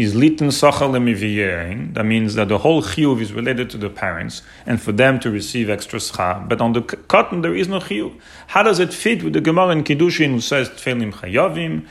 is 0.00 0.14
lemiviyein. 0.14 1.94
That 1.94 2.04
means 2.04 2.34
that 2.34 2.48
the 2.48 2.58
whole 2.58 2.82
chiyuv 2.82 3.20
is 3.20 3.32
related 3.32 3.70
to 3.70 3.76
the 3.76 3.90
parents, 3.90 4.42
and 4.66 4.80
for 4.80 4.92
them 4.92 5.20
to 5.20 5.30
receive 5.30 5.68
extra 5.68 5.98
schar. 5.98 6.48
But 6.48 6.60
on 6.60 6.72
the 6.72 6.82
katan, 6.82 7.42
there 7.42 7.54
is 7.54 7.68
no 7.68 7.80
chiyuv. 7.80 8.18
How 8.48 8.62
does 8.62 8.78
it 8.78 8.92
fit 8.92 9.22
with 9.22 9.32
the 9.32 9.40
Gemara 9.40 9.70
in 9.70 9.84
Kiddushin, 9.84 10.30
who 10.30 10.40
says 10.40 10.68
tefillim 10.68 11.12
chayavim? 11.12 11.86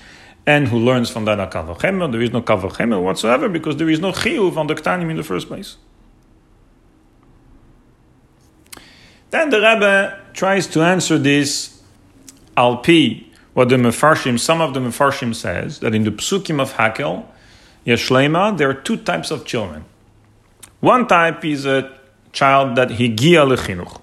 and 0.46 0.70
who 0.70 0.80
learns 0.80 1.12
from 1.12 1.25
that 1.25 1.39
a 1.39 1.46
kavachemer. 1.46 2.12
There 2.12 2.24
is 2.24 2.32
no 2.32 2.42
kavachemer 2.42 3.00
whatsoever 3.04 3.50
because 3.50 3.78
there 3.78 3.89
is 3.89 4.00
no 4.00 4.12
chiyuv 4.12 4.58
on 4.58 4.66
the 4.66 4.74
ktanim 4.74 5.12
in 5.12 5.18
the 5.18 5.24
first 5.24 5.48
place. 5.48 5.78
Then 9.30 9.51
the 9.51 9.58
Rebbe 9.58 10.20
tries 10.34 10.66
to 10.68 10.82
answer 10.82 11.20
this 11.20 11.84
alpi, 12.58 13.28
what 13.54 13.70
the 13.70 13.75
Mefarshim, 13.75 14.39
some 14.39 14.60
of 14.60 14.74
the 14.74 14.80
Mefarshim 14.80 15.36
says, 15.36 15.80
that 15.82 15.94
in 15.94 16.04
the 16.04 16.12
psukim 16.12 16.60
of 16.60 16.74
Hakel, 16.74 17.25
Yeshlema, 17.89 18.55
there 18.55 18.69
are 18.69 18.75
two 18.75 18.98
types 18.98 19.31
of 19.31 19.46
children. 19.46 19.84
One 20.79 21.08
type 21.08 21.43
is 21.43 21.65
a 21.65 21.91
child 22.31 22.75
that 22.75 22.89
higia 22.89 23.43
lechinuch. 23.48 24.00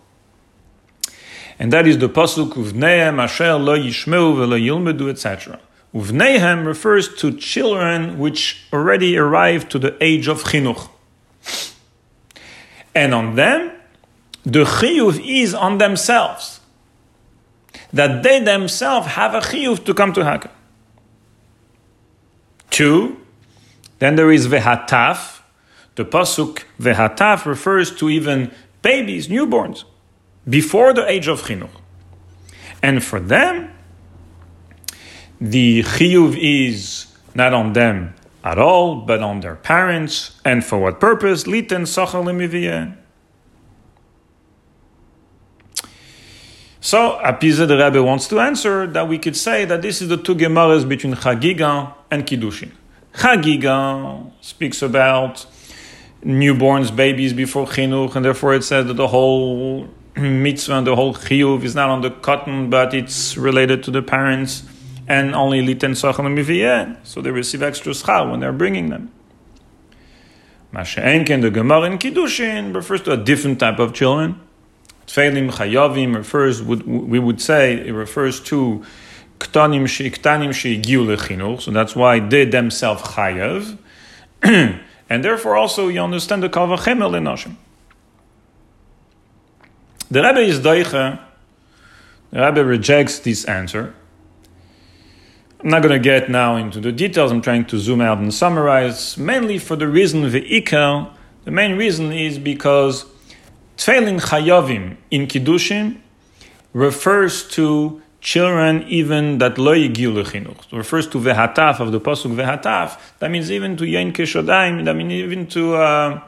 And 1.58 1.72
that 1.72 1.86
is 1.86 1.98
the 1.98 2.08
pasuk 2.08 2.54
uvneim 2.54 3.22
asher 3.22 3.54
lo 3.54 3.78
yishmeu 3.78 4.36
velo 4.36 4.56
yilmedu, 4.56 5.08
etc. 5.08 5.60
Uvneihem 5.94 6.66
refers 6.66 7.14
to 7.14 7.36
children 7.38 8.18
which 8.18 8.66
already 8.72 9.16
arrived 9.16 9.70
to 9.70 9.78
the 9.78 9.96
age 10.02 10.26
of 10.26 10.42
chinuch. 10.42 10.88
And 12.92 13.14
on 13.14 13.36
them, 13.36 13.70
the 14.44 14.64
chiyuv 14.64 15.24
is 15.24 15.54
on 15.54 15.78
themselves. 15.78 16.60
That 17.92 18.24
they 18.24 18.40
themselves 18.40 19.06
have 19.06 19.34
a 19.34 19.40
chiyuv 19.40 19.84
to 19.84 19.94
come 19.94 20.12
to 20.14 20.20
Hakel. 20.22 20.50
Two, 22.70 23.16
then 23.98 24.16
there 24.16 24.30
is 24.30 24.48
vehataf. 24.48 25.40
The 25.94 26.04
pasuk 26.04 26.64
vehataf 26.78 27.46
refers 27.46 27.94
to 27.96 28.10
even 28.10 28.52
babies, 28.82 29.28
newborns, 29.28 29.84
before 30.48 30.92
the 30.92 31.08
age 31.10 31.28
of 31.28 31.42
chinuch. 31.42 31.70
And 32.82 33.02
for 33.02 33.18
them, 33.18 33.70
the 35.40 35.82
chiyuv 35.82 36.36
is 36.38 37.06
not 37.34 37.52
on 37.52 37.72
them 37.72 38.14
at 38.44 38.58
all, 38.58 38.96
but 38.96 39.22
on 39.22 39.40
their 39.40 39.56
parents. 39.56 40.40
And 40.44 40.64
for 40.64 40.78
what 40.78 41.00
purpose? 41.00 41.44
Liten 41.44 41.82
lemiviyeh. 41.82 42.96
So, 46.80 47.18
Apiza 47.24 47.66
the 47.66 47.76
Rebbe 47.76 48.00
wants 48.00 48.28
to 48.28 48.38
answer 48.38 48.86
that 48.86 49.08
we 49.08 49.18
could 49.18 49.36
say 49.36 49.64
that 49.64 49.82
this 49.82 50.00
is 50.00 50.08
the 50.08 50.16
two 50.16 50.36
Gemaras 50.36 50.88
between 50.88 51.14
Chagiga 51.14 51.92
and 52.12 52.24
Kiddushin. 52.24 52.70
Chagiga 53.16 54.30
speaks 54.40 54.82
about 54.82 55.46
newborns, 56.22 56.94
babies 56.94 57.32
before 57.32 57.66
Chinuch, 57.66 58.14
and 58.14 58.24
therefore 58.24 58.54
it 58.54 58.62
says 58.62 58.86
that 58.86 58.94
the 58.94 59.08
whole 59.08 59.88
mitzvah 60.16 60.74
and 60.74 60.86
the 60.86 60.96
whole 60.96 61.14
chiyuv 61.14 61.62
is 61.62 61.74
not 61.74 61.88
on 61.90 62.00
the 62.00 62.10
katan, 62.10 62.70
but 62.70 62.94
it's 62.94 63.36
related 63.36 63.82
to 63.84 63.90
the 63.90 64.02
parents 64.02 64.64
and 65.08 65.34
only 65.34 65.60
liten 65.60 65.92
miviyeh, 65.92 66.96
so 67.04 67.20
they 67.20 67.30
receive 67.30 67.62
extra 67.62 67.92
schar 67.92 68.30
when 68.30 68.40
they're 68.40 68.52
bringing 68.52 68.90
them. 68.90 69.12
Masha'enken, 70.72 71.42
the 71.42 71.50
Gemara 71.50 71.82
in 71.82 71.98
Kiddushin, 71.98 72.74
refers 72.74 73.02
to 73.02 73.12
a 73.12 73.16
different 73.16 73.60
type 73.60 73.78
of 73.78 73.94
children. 73.94 74.40
Tfeilim 75.06 75.52
chayavim 75.52 76.14
refers, 76.14 76.62
we 76.62 77.18
would 77.18 77.40
say, 77.40 77.86
it 77.86 77.92
refers 77.92 78.40
to 78.40 78.84
ktanim 79.38 79.86
so 81.60 81.70
that's 81.70 81.96
why 81.96 82.20
they 82.20 82.44
themselves 82.44 83.02
chayav, 83.02 83.78
and 84.42 85.24
therefore 85.24 85.56
also 85.56 85.88
you 85.88 86.00
understand 86.00 86.42
the 86.42 86.48
kavachemel 86.48 87.10
lenoshim. 87.10 87.56
The 90.10 90.22
Rebbe 90.22 90.40
is 90.40 90.60
daicha, 90.60 91.20
the 92.30 92.40
Rebbe 92.40 92.64
rejects 92.64 93.18
this 93.20 93.44
answer, 93.44 93.94
I'm 95.60 95.70
not 95.70 95.82
going 95.82 95.94
to 95.94 95.98
get 95.98 96.30
now 96.30 96.54
into 96.56 96.80
the 96.80 96.92
details. 96.92 97.32
I'm 97.32 97.40
trying 97.40 97.64
to 97.66 97.78
zoom 97.78 98.00
out 98.00 98.18
and 98.18 98.32
summarize, 98.32 99.16
mainly 99.16 99.58
for 99.58 99.74
the 99.74 99.88
reason 99.88 100.22
the 100.30 100.42
ikar. 100.42 101.10
The 101.44 101.50
main 101.50 101.76
reason 101.76 102.12
is 102.12 102.38
because 102.38 103.06
tefillin 103.76 104.20
chayavim 104.20 104.96
in 105.10 105.26
kiddushin 105.26 105.98
refers 106.72 107.48
to 107.48 108.02
children 108.26 108.82
even 108.88 109.38
that 109.38 109.56
lo 109.56 109.72
yigiu 109.72 110.12
lechinuch. 110.12 110.72
refers 110.72 111.06
to 111.06 111.18
vehataf 111.18 111.78
of 111.78 111.92
the 111.92 112.00
pasuk 112.00 112.34
vehataf. 112.34 112.98
That 113.20 113.30
means 113.30 113.52
even 113.52 113.76
to 113.76 113.84
yain 113.84 114.12
keshodayim. 114.12 114.84
That 114.84 114.96
means 114.96 115.12
even 115.12 115.46
to 115.46 115.76
uh, 115.76 116.20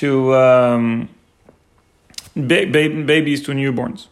to 0.00 0.34
um, 0.34 1.08
ba- 2.34 2.66
ba- 2.66 3.04
babies 3.12 3.40
to 3.44 3.52
newborns, 3.52 4.08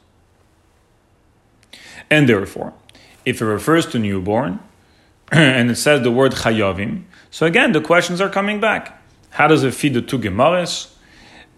and 2.09 2.29
therefore 2.29 2.73
if 3.25 3.43
it 3.43 3.45
refers 3.45 3.85
to 3.87 3.99
newborn 3.99 4.61
and 5.33 5.69
it 5.73 5.75
says 5.75 6.03
the 6.03 6.13
word 6.13 6.31
chayavim, 6.31 7.03
so 7.29 7.45
again 7.45 7.73
the 7.73 7.81
questions 7.81 8.21
are 8.21 8.31
coming 8.31 8.61
back. 8.61 9.03
How 9.31 9.49
does 9.49 9.65
it 9.65 9.75
feed 9.75 9.95
the 9.95 10.01
two 10.01 10.21
gemaras? 10.21 10.93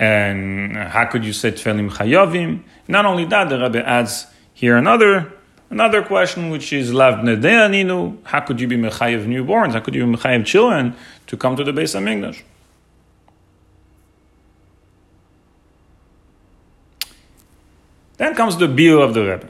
And 0.00 0.76
how 0.76 1.04
could 1.06 1.24
you 1.26 1.34
say 1.34 1.52
tefillim 1.52 1.90
chayavim? 1.90 2.62
Not 2.86 3.04
only 3.04 3.26
that, 3.26 3.50
the 3.50 3.58
Rebbe 3.58 3.86
adds 3.86 4.28
here 4.58 4.76
another 4.76 5.32
another 5.70 6.02
question, 6.02 6.50
which 6.50 6.72
is 6.72 6.92
lav 6.92 7.20
ninu. 7.20 8.18
How 8.24 8.40
could 8.40 8.60
you 8.60 8.66
be 8.66 8.76
mechayev 8.76 9.24
newborns? 9.24 9.74
How 9.74 9.78
could 9.78 9.94
you 9.94 10.04
be 10.04 10.16
mechayev 10.16 10.44
children 10.44 10.96
to 11.28 11.36
come 11.36 11.54
to 11.54 11.62
the 11.62 11.70
Beis 11.70 11.94
Hamikdash? 11.94 12.42
Then 18.16 18.34
comes 18.34 18.56
the 18.56 18.66
bill 18.66 19.00
of 19.00 19.14
the 19.14 19.20
Rebbe. 19.20 19.48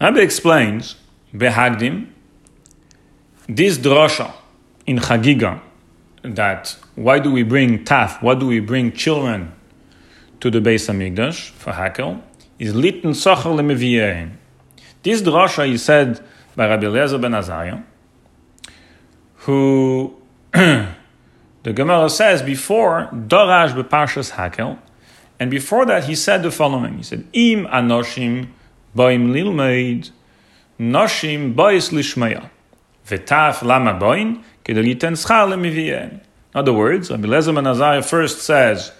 Rabbi 0.00 0.20
explains, 0.20 0.94
Behagdim, 1.34 2.10
this 3.48 3.76
drasha 3.76 4.32
in 4.86 4.98
Chagiga, 4.98 5.60
that 6.22 6.76
why 6.94 7.18
do 7.18 7.32
we 7.32 7.42
bring 7.42 7.84
taf, 7.84 8.22
why 8.22 8.36
do 8.36 8.46
we 8.46 8.60
bring 8.60 8.92
children 8.92 9.52
to 10.40 10.50
the 10.50 10.58
Beis 10.60 10.88
Hamikdash 10.88 11.50
for 11.50 11.72
Hakel, 11.72 12.22
is 12.58 12.74
litten 12.74 13.10
socher 13.12 13.54
lemeviyein. 13.54 14.32
This 15.02 15.22
drasha 15.22 15.70
is 15.70 15.84
said 15.84 16.20
by 16.56 16.68
Rabbi 16.68 16.86
Eliezer 16.86 17.18
ben 17.18 17.34
Azariah, 17.34 17.80
who 19.36 20.14
the 20.52 20.92
Gemara 21.62 22.10
says 22.10 22.42
before 22.42 23.08
Dorash 23.12 23.72
beparshas 23.72 24.32
Hakel, 24.32 24.78
and 25.38 25.50
before 25.50 25.86
that 25.86 26.04
he 26.04 26.14
said 26.14 26.42
the 26.42 26.50
following. 26.50 26.98
He 26.98 27.02
said, 27.02 27.26
Im 27.32 27.66
anoshim 27.66 28.48
boim 28.94 29.32
lilmeid, 29.32 30.10
noshim 30.78 31.54
bois 31.54 31.88
lishmaya, 31.90 32.50
vetaf 33.06 33.62
lama 33.62 33.94
boin, 33.98 34.42
kedeliten 34.64 35.16
schar. 35.16 35.50
In 35.52 36.20
other 36.54 36.72
words, 36.72 37.10
Rabbi 37.10 37.24
Eliezer 37.26 37.52
ben 37.52 37.66
Azariah 37.66 38.02
first 38.02 38.40
says 38.40 38.92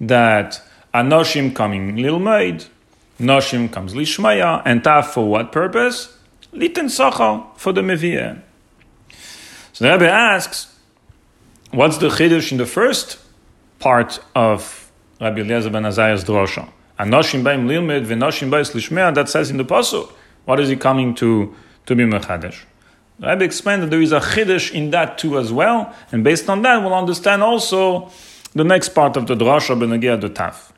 that 0.00 0.62
anoshim 0.94 1.54
coming 1.54 1.96
lilmeid, 1.96 2.66
noshim 3.18 3.72
comes 3.72 3.94
lishmaya, 3.94 4.62
and 4.64 4.82
taf 4.82 5.06
for 5.06 5.28
what 5.28 5.52
purpose? 5.52 6.18
Liten 6.52 6.86
socha 6.86 7.46
for 7.56 7.72
the 7.72 7.80
mivien. 7.80 8.42
So 9.72 9.84
the 9.86 9.92
Rebbe 9.92 10.08
asks, 10.08 10.76
what's 11.70 11.98
the 11.98 12.08
chiddush 12.08 12.52
in 12.52 12.58
the 12.58 12.66
first 12.66 13.18
part 13.78 14.20
of 14.34 14.90
Rabbi 15.20 15.40
Eliezer 15.40 15.70
ben 15.70 15.84
Azariah's 15.84 16.24
drosha? 16.24 16.68
Anoshim 16.98 17.42
baim 17.42 17.66
lilmed 17.66 18.06
v'noshim 18.06 18.50
ba'is 18.50 18.72
lishmea, 18.72 19.14
that 19.14 19.28
says 19.28 19.50
in 19.50 19.56
the 19.56 19.64
pasuk. 19.64 20.12
What 20.44 20.60
is 20.60 20.68
he 20.68 20.76
coming 20.76 21.14
to, 21.14 21.54
to 21.86 21.94
be 21.94 22.04
mechadesh? 22.04 22.64
The 23.18 23.28
Rebbe 23.28 23.44
explained 23.44 23.84
that 23.84 23.90
there 23.90 24.02
is 24.02 24.12
a 24.12 24.20
chiddush 24.20 24.72
in 24.72 24.90
that 24.90 25.16
too 25.16 25.38
as 25.38 25.52
well, 25.52 25.94
and 26.10 26.22
based 26.22 26.50
on 26.50 26.62
that 26.62 26.82
we'll 26.82 26.92
understand 26.92 27.42
also 27.42 28.10
the 28.52 28.64
next 28.64 28.90
part 28.90 29.16
of 29.16 29.26
the 29.26 29.34
drosha 29.34 29.78
benegia 29.78 30.20
the 30.20 30.28
taf. 30.28 30.71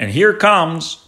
And 0.00 0.10
here 0.10 0.32
comes 0.32 1.06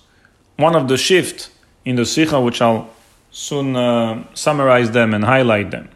one 0.58 0.76
of 0.76 0.86
the 0.86 0.98
shift 0.98 1.50
in 1.84 1.96
the 1.96 2.04
sikha, 2.04 2.38
which 2.38 2.60
I'll 2.60 2.90
soon 3.30 3.74
uh, 3.74 4.24
summarize 4.34 4.90
them 4.90 5.14
and 5.14 5.24
highlight 5.24 5.70
them. 5.70 5.88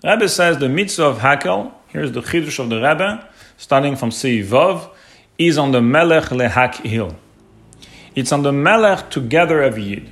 The 0.00 0.10
Rebbe 0.10 0.28
says 0.28 0.58
the 0.58 0.68
mitzvah 0.68 1.04
of 1.04 1.18
Hakel, 1.18 1.72
here's 1.88 2.12
the 2.12 2.20
Chiddush 2.20 2.60
of 2.60 2.70
the 2.70 2.76
Rebbe, 2.76 3.28
starting 3.56 3.96
from 3.96 4.10
Vav, 4.10 4.88
is 5.36 5.58
on 5.58 5.72
the 5.72 5.82
Melech 5.82 6.30
Lehakil. 6.30 7.16
It's 8.14 8.30
on 8.30 8.42
the 8.42 8.52
Melech 8.52 9.10
to 9.10 9.20
gather 9.20 9.68
Yid. 9.76 10.08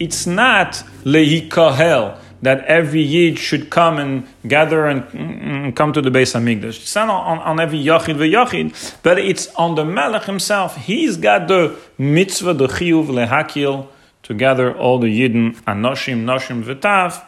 It's 0.00 0.26
not 0.26 0.82
Lehikahel, 1.04 2.18
that 2.42 2.64
every 2.64 3.00
Yid 3.00 3.38
should 3.38 3.70
come 3.70 3.98
and 3.98 4.26
gather 4.46 4.86
and, 4.86 5.02
and 5.14 5.76
come 5.76 5.92
to 5.92 6.02
the 6.02 6.10
Beis 6.10 6.34
Hamikdash. 6.34 6.80
It's 6.80 6.94
not 6.94 7.08
on, 7.08 7.38
on 7.38 7.60
every 7.60 7.78
Yachid 7.82 8.16
Yachid, 8.16 8.98
but 9.02 9.18
it's 9.18 9.48
on 9.54 9.74
the 9.74 9.84
Melech 9.84 10.24
himself. 10.24 10.76
He's 10.76 11.16
got 11.16 11.48
the 11.48 11.76
mitzvah, 11.98 12.54
the 12.54 12.66
Chiyuv 12.66 13.06
Lehakil, 13.06 13.88
to 14.24 14.34
gather 14.34 14.76
all 14.76 14.98
the 14.98 15.06
Yidden, 15.06 15.54
Anoshim, 15.62 16.24
Noshim, 16.24 16.62
Vetav, 16.62 17.22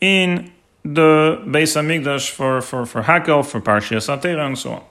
in 0.00 0.50
the 0.82 1.42
Beis 1.46 1.76
Hamikdash 1.76 2.30
for, 2.30 2.60
for, 2.60 2.86
for 2.86 3.02
Hakel, 3.02 3.44
for 3.44 3.60
Parshas 3.60 4.08
Atera, 4.08 4.46
and 4.46 4.58
so 4.58 4.72
on. 4.72 4.84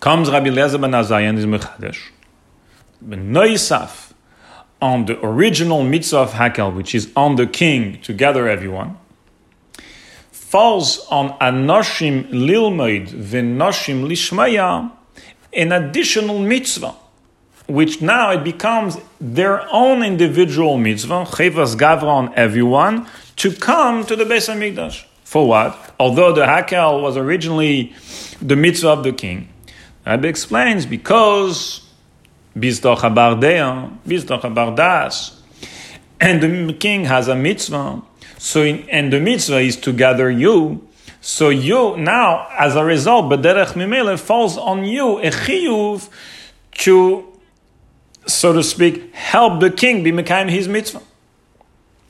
Comes 0.00 0.30
Rabbi 0.30 0.48
Eliezer 0.48 0.78
ben 0.78 0.92
Azariah 0.92 1.28
and 1.28 1.38
is 1.38 1.46
Mechadesh. 1.46 2.10
Ben 3.00 3.32
Noisaf, 3.32 4.05
on 4.80 5.06
the 5.06 5.18
original 5.24 5.82
mitzvah 5.82 6.18
of 6.18 6.32
Hakel, 6.32 6.74
which 6.74 6.94
is 6.94 7.10
on 7.16 7.36
the 7.36 7.46
king 7.46 8.00
to 8.02 8.12
gather 8.12 8.48
everyone, 8.48 8.98
falls 10.30 11.06
on 11.10 11.30
Anoshim 11.38 12.30
Lilmoid 12.30 13.08
Venoshim 13.08 14.06
Lishmaya, 14.06 14.92
an 15.52 15.72
additional 15.72 16.38
mitzvah 16.38 16.94
which 17.66 18.00
now 18.00 18.30
it 18.30 18.44
becomes 18.44 18.96
their 19.20 19.66
own 19.72 20.02
individual 20.02 20.78
mitzvah, 20.78 21.24
chevas 21.24 21.74
gavra 21.76 22.04
on 22.04 22.34
everyone, 22.34 23.06
to 23.36 23.52
come 23.52 24.04
to 24.06 24.14
the 24.14 24.24
Beis 24.24 24.48
Hamikdash. 24.48 25.04
For 25.24 25.48
what? 25.48 25.94
Although 25.98 26.32
the 26.32 26.42
Hakel 26.42 27.02
was 27.02 27.16
originally 27.16 27.92
the 28.40 28.56
mitzvah 28.56 28.90
of 28.90 29.02
the 29.02 29.12
king. 29.12 29.48
Rebbe 30.06 30.28
explains 30.28 30.86
because 30.86 31.85
Bizdoch 32.56 33.00
Habardea, 33.00 33.98
Bizdoch 34.06 34.40
Habardas, 34.40 35.38
and 36.18 36.42
the 36.42 36.72
king 36.72 37.04
has 37.04 37.28
a 37.28 37.36
mitzvah, 37.36 38.02
so 38.38 38.62
in, 38.62 38.88
and 38.88 39.12
the 39.12 39.20
mitzvah 39.20 39.58
is 39.58 39.76
to 39.76 39.92
gather 39.92 40.30
you. 40.30 40.86
So 41.20 41.50
you 41.50 41.96
now, 41.96 42.48
as 42.58 42.76
a 42.76 42.84
result, 42.84 43.30
Bederech 43.30 43.72
Mimele 43.72 44.18
falls 44.18 44.56
on 44.56 44.84
you 44.84 45.18
a 45.18 45.30
chiyuv 45.30 46.08
to, 46.72 47.40
so 48.26 48.52
to 48.52 48.62
speak, 48.62 49.14
help 49.14 49.60
the 49.60 49.70
king 49.70 50.02
be 50.02 50.12
Mekayim 50.12 50.48
his 50.48 50.68
mitzvah. 50.68 51.02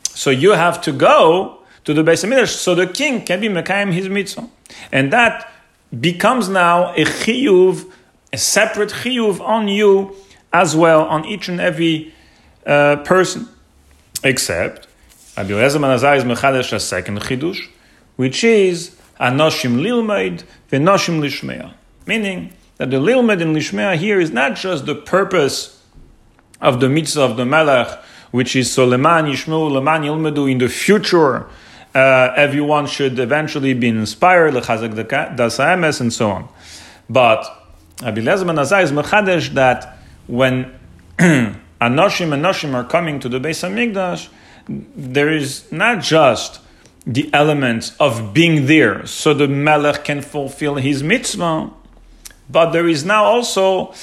So 0.05 0.31
you 0.31 0.53
have 0.53 0.81
to 0.83 0.93
go 0.93 1.61
to 1.85 1.95
the 1.95 2.03
Beis 2.03 2.25
Hamikdash 2.25 2.55
so 2.55 2.75
the 2.75 2.87
king 2.87 3.25
can 3.25 3.41
be 3.41 3.49
Mekayim 3.49 3.93
his 3.93 4.09
mitzvah. 4.09 4.49
And 4.93 5.13
that 5.13 5.51
becomes 5.99 6.49
now 6.49 6.93
a 6.95 7.05
chiyuv, 7.05 7.91
a 8.33 8.39
separate 8.39 8.91
chiyuv 8.91 9.41
on 9.41 9.69
you 9.69 10.15
as 10.63 10.75
well, 10.75 11.03
on 11.05 11.25
each 11.25 11.49
and 11.49 11.61
every 11.61 12.15
uh, 12.67 12.97
person. 12.97 13.49
Except, 14.25 14.89
Rabbi 15.37 15.51
Eliezer 15.51 15.79
ben 15.79 15.91
Azariah 15.91 16.19
is 16.19 16.25
Mechadesh 16.25 16.73
a 16.73 16.81
second 16.81 17.21
chidush, 17.21 17.69
which 18.17 18.43
is 18.43 18.97
Anoshim 19.21 19.81
Lilmaid 19.85 20.45
Venoshim 20.71 21.21
Lishmea. 21.21 21.75
Meaning 22.07 22.53
that 22.79 22.91
the 22.91 22.97
Lilmaid 22.97 23.43
and 23.43 23.55
Lishmea 23.55 23.97
here 23.97 24.19
is 24.19 24.31
not 24.31 24.57
just 24.57 24.87
the 24.87 24.95
purpose 24.95 25.83
of 26.61 26.81
the 26.81 26.89
mitzvah 26.89 27.23
of 27.23 27.37
the 27.37 27.45
Melech, 27.45 28.03
which 28.31 28.57
is 28.57 28.69
Soleman 28.75 29.31
Yishmu 29.31 29.71
Leman 29.71 30.03
Yilmedu 30.03 30.51
in 30.51 30.59
the 30.59 30.69
future. 30.69 31.47
Uh, 31.95 32.33
everyone 32.37 32.87
should 32.87 33.19
eventually 33.19 33.75
be 33.75 33.89
inspired, 33.89 34.55
lechazak 34.55 34.95
dasaemes, 35.37 36.01
and 36.01 36.13
so 36.13 36.31
on. 36.31 36.49
But 37.09 37.45
Rabbi 38.03 38.21
Lezer 38.21 38.47
ben 38.47 38.59
is 38.59 38.93
mechadesh 38.93 39.55
that 39.55 39.96
when 40.27 40.73
Anoshim 41.19 42.33
and 42.33 42.45
Noshim 42.45 42.75
are 42.75 42.85
coming 42.85 43.21
to 43.21 43.29
the 43.29 43.39
Beis 43.39 43.63
Hamikdash, 43.63 44.29
there 44.69 45.31
is 45.31 45.71
not 45.71 46.03
just 46.03 46.61
the 47.07 47.31
elements 47.33 47.95
of 48.01 48.35
being 48.35 48.67
there 48.67 49.07
so 49.07 49.33
the 49.33 49.47
Melech 49.47 50.05
can 50.05 50.21
fulfill 50.23 50.75
his 50.75 51.03
mitzvah, 51.03 51.71
but 52.51 52.71
there 52.71 52.89
is 52.89 53.05
now 53.05 53.25
also 53.25 53.95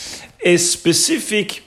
a 0.41 0.57
specific 0.57 1.63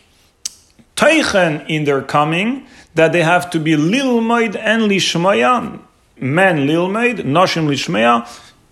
teichen 0.95 1.67
in 1.69 1.85
their 1.85 2.03
coming 2.03 2.67
that 2.95 3.13
they 3.13 3.23
have 3.23 3.51
to 3.51 3.61
be 3.61 3.73
lilmaid 3.73 4.57
and 4.57 4.85
lishmaya, 4.85 5.79
men 6.19 6.67
lilmaid, 6.67 7.19
noshim 7.19 7.67
lishmaya, 7.69 8.27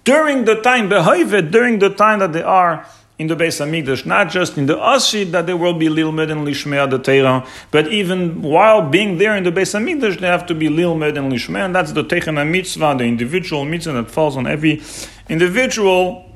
during 0.05 0.45
the 0.45 0.61
time 0.63 0.89
behoivet, 0.89 1.51
during 1.51 1.79
the 1.79 1.91
time 1.91 2.19
that 2.21 2.33
they 2.33 2.43
are 2.43 2.87
in 3.19 3.29
the 3.29 3.37
Beis 3.37 3.65
Hamikdash, 3.65 4.05
not 4.05 4.29
just 4.29 4.59
in 4.59 4.67
the 4.67 4.77
Asid 4.77 5.31
that 5.33 5.47
they 5.47 5.55
will 5.55 5.75
be 5.75 5.89
lilmed 5.89 6.31
and 6.31 6.47
lishmea 6.47 6.91
the 6.91 7.47
but 7.71 7.93
even 7.93 8.43
while 8.43 8.83
being 8.83 9.19
there 9.19 9.37
in 9.37 9.45
the 9.45 9.53
Beis 9.53 9.79
Hamikdash, 9.79 10.19
they 10.19 10.27
have 10.27 10.47
to 10.47 10.55
be 10.55 10.69
lilmed 10.69 11.17
and 11.17 11.33
lishmea, 11.33 11.65
and 11.65 11.75
that's 11.75 11.93
the 11.93 12.03
Techana 12.03 12.49
mitzvah, 12.49 12.97
the 12.99 13.05
individual 13.05 13.65
mitzvah 13.65 13.93
that 13.93 14.11
falls 14.11 14.37
on 14.37 14.47
every 14.47 14.83
individual. 15.29 16.29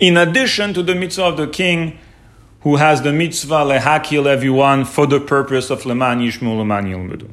In 0.00 0.16
addition 0.16 0.74
to 0.74 0.82
the 0.82 0.94
mitzvah 0.94 1.24
of 1.24 1.36
the 1.36 1.46
king, 1.46 1.98
who 2.62 2.76
has 2.76 3.02
the 3.02 3.12
mitzvah 3.12 3.64
lehakil 3.64 4.26
everyone 4.26 4.84
for 4.84 5.06
the 5.06 5.20
purpose 5.20 5.70
of 5.70 5.86
leman 5.86 6.18
yishmu 6.18 6.58
leman 6.58 6.86
yilmedu. 6.86 7.30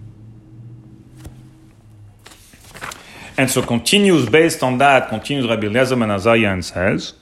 And 3.37 3.49
so 3.49 3.61
continues 3.61 4.29
based 4.29 4.63
on 4.63 4.77
that, 4.77 5.09
continues 5.09 5.47
Rabbi 5.47 5.67
Eliezer 5.67 5.95
ben 5.95 6.09
Azariah 6.09 6.53
and 6.53 6.63
says, 6.63 7.13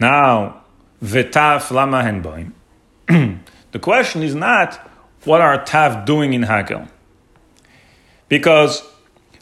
now, 0.00 0.62
vetaf 1.02 1.70
lama 1.70 2.02
henboim. 2.02 2.52
The 3.70 3.78
question 3.78 4.22
is 4.22 4.34
not 4.34 4.76
what 5.24 5.40
are 5.40 5.62
Tav 5.62 6.06
doing 6.06 6.32
in 6.32 6.42
Hakel. 6.42 6.88
Because 8.28 8.82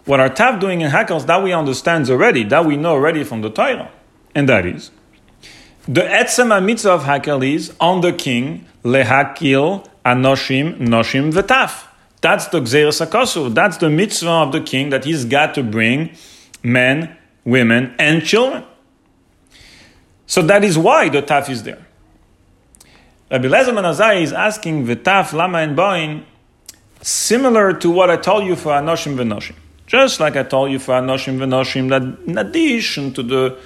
what 0.04 0.18
are 0.18 0.28
Tav 0.28 0.58
doing 0.58 0.80
in 0.80 0.90
Hakel 0.90 1.24
that 1.26 1.42
we 1.42 1.52
understand 1.52 2.10
already, 2.10 2.42
that 2.44 2.64
we 2.64 2.76
know 2.76 2.92
already 2.92 3.22
from 3.22 3.42
the 3.42 3.50
Torah. 3.50 3.90
And 4.34 4.48
that 4.48 4.66
is 4.66 4.90
the 5.88 6.00
etzema 6.00 6.64
mitzvah 6.64 6.90
of 6.90 7.04
Hakel 7.04 7.54
is 7.54 7.72
on 7.78 8.00
the 8.00 8.12
king, 8.12 8.66
lehakil, 8.82 9.86
anoshim, 10.04 10.78
noshim, 10.78 11.32
vetaf. 11.32 11.86
That's 12.20 12.48
the 12.48 12.60
Gzeres 12.60 13.06
HaKosov. 13.06 13.54
That's 13.54 13.76
the 13.76 13.88
mitzvah 13.88 14.28
of 14.28 14.52
the 14.52 14.60
king 14.60 14.90
that 14.90 15.04
he's 15.04 15.24
got 15.24 15.54
to 15.54 15.62
bring 15.62 16.16
men, 16.64 17.16
women, 17.44 17.94
and 18.00 18.24
children. 18.24 18.64
So 20.26 20.42
that 20.42 20.64
is 20.64 20.76
why 20.76 21.08
the 21.08 21.22
taf 21.22 21.48
is 21.48 21.62
there. 21.62 21.86
Rabbi 23.30 23.48
Lezer 23.48 23.74
ben 23.74 23.84
Azariah 23.84 24.20
is 24.20 24.32
asking 24.32 24.86
the 24.86 24.96
taf, 24.96 25.32
Lama 25.32 25.58
and 25.58 25.74
Boin 25.74 26.24
similar 27.02 27.72
to 27.72 27.90
what 27.90 28.10
I 28.10 28.16
told 28.16 28.44
you 28.44 28.56
for 28.56 28.72
Anoshim 28.72 29.16
V'noshim. 29.16 29.54
Just 29.86 30.18
like 30.18 30.36
I 30.36 30.42
told 30.42 30.70
you 30.70 30.78
for 30.78 30.92
Anoshim 30.92 31.38
V'noshim, 31.38 31.88
that 31.90 32.02
in 32.28 32.38
addition 32.38 33.12
to 33.14 33.22
the 33.22 33.58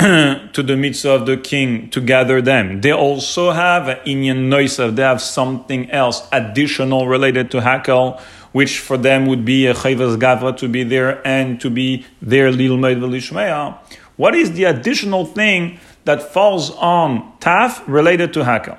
to 0.52 0.62
the 0.62 0.76
mitzvah 0.76 1.10
of 1.10 1.26
the 1.26 1.36
king 1.36 1.90
to 1.90 2.00
gather 2.00 2.40
them, 2.40 2.80
they 2.80 2.92
also 2.92 3.50
have 3.50 3.88
an 3.88 3.98
inyan 4.06 4.48
noisav. 4.48 4.96
They 4.96 5.02
have 5.02 5.20
something 5.20 5.90
else 5.90 6.26
additional 6.32 7.06
related 7.06 7.50
to 7.50 7.60
Hakel, 7.60 8.20
which 8.52 8.78
for 8.78 8.96
them 8.96 9.26
would 9.26 9.44
be 9.44 9.66
a 9.66 9.74
chayvas 9.74 10.16
gavra 10.16 10.56
to 10.58 10.68
be 10.68 10.84
there 10.84 11.26
and 11.26 11.60
to 11.60 11.68
be 11.68 12.06
there 12.22 12.50
lilmeid 12.50 12.98
v'lishmeya. 12.98 13.76
What 14.20 14.34
is 14.34 14.52
the 14.52 14.64
additional 14.64 15.24
thing 15.24 15.80
that 16.04 16.20
falls 16.22 16.72
on 16.72 17.32
taf 17.40 17.82
related 17.86 18.34
to 18.34 18.40
Hakel? 18.40 18.76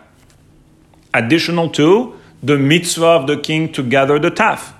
Additional 1.15 1.67
to 1.71 2.15
the 2.43 2.59
mitzvah 2.59 3.07
of 3.07 3.25
the 3.25 3.37
king 3.37 3.73
to 3.73 3.81
gather 3.81 4.19
the 4.19 4.29
taf. 4.29 4.73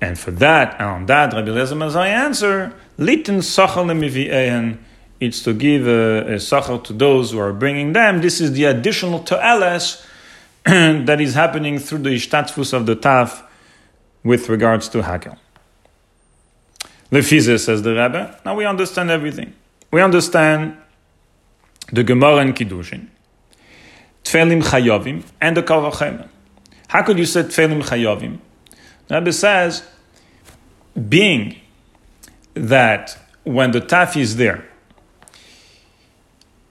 And 0.00 0.18
for 0.18 0.30
that, 0.30 0.80
and 0.80 0.88
on 0.88 1.06
that, 1.12 1.34
Rabbi 1.34 1.48
Lezer 1.48 1.76
Mazai 1.76 2.06
answer, 2.06 2.72
litin 2.98 3.42
sachal 3.42 4.78
it's 5.20 5.42
to 5.42 5.52
give 5.52 5.86
a, 5.86 6.20
a 6.20 6.36
sachar 6.36 6.82
to 6.84 6.94
those 6.94 7.32
who 7.32 7.40
are 7.40 7.52
bringing 7.52 7.92
them. 7.92 8.22
This 8.22 8.40
is 8.40 8.52
the 8.52 8.64
additional 8.64 9.18
to'eles 9.18 10.06
that 10.64 11.20
is 11.20 11.34
happening 11.34 11.78
through 11.78 11.98
the 11.98 12.16
ishtatfus 12.16 12.72
of 12.72 12.86
the 12.86 12.96
taf 12.96 13.44
with 14.22 14.48
regards 14.48 14.88
to 14.88 15.02
hakel. 15.02 15.36
Lefize 17.10 17.60
says 17.60 17.82
the 17.82 17.90
Rebbe. 17.90 18.40
Now 18.44 18.54
we 18.56 18.64
understand 18.64 19.10
everything. 19.10 19.54
We 19.90 20.00
understand 20.00 20.76
the 21.92 22.02
Gemara 22.02 22.38
and 22.38 22.56
Kiddushin, 22.56 23.08
Tfelim 24.24 24.62
Chayovim, 24.62 25.24
and 25.40 25.56
the 25.56 25.62
Kal 25.62 25.90
How 26.88 27.02
could 27.02 27.18
you 27.18 27.26
say 27.26 27.42
Tfelim 27.42 27.82
Chayovim? 27.82 28.38
The 29.08 29.16
Rebbe 29.16 29.32
says, 29.32 29.84
being 31.08 31.60
that 32.54 33.18
when 33.42 33.72
the 33.72 33.80
taf 33.80 34.16
is 34.16 34.36
there, 34.36 34.64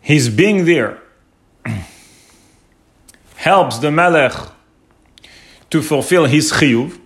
his 0.01 0.29
being 0.29 0.65
there 0.65 1.01
helps 3.35 3.77
the 3.79 3.91
melech 3.91 4.33
to 5.69 5.81
fulfill 5.81 6.25
his 6.25 6.51
chiyuv. 6.51 6.99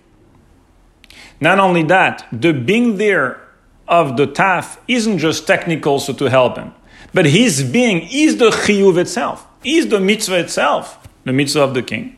Not 1.40 1.58
only 1.58 1.82
that, 1.84 2.26
the 2.32 2.52
being 2.52 2.96
there 2.96 3.40
of 3.86 4.16
the 4.16 4.26
taf 4.26 4.78
isn't 4.88 5.18
just 5.18 5.46
technical, 5.46 5.98
so 6.00 6.12
to 6.14 6.26
help 6.26 6.56
him, 6.56 6.74
but 7.14 7.26
his 7.26 7.62
being 7.62 8.08
is 8.10 8.36
the 8.36 8.50
chiyuv 8.50 8.98
itself, 8.98 9.46
is 9.64 9.88
the 9.88 10.00
mitzvah 10.00 10.40
itself, 10.40 11.08
the 11.24 11.32
mitzvah 11.32 11.62
of 11.62 11.74
the 11.74 11.82
king. 11.82 12.16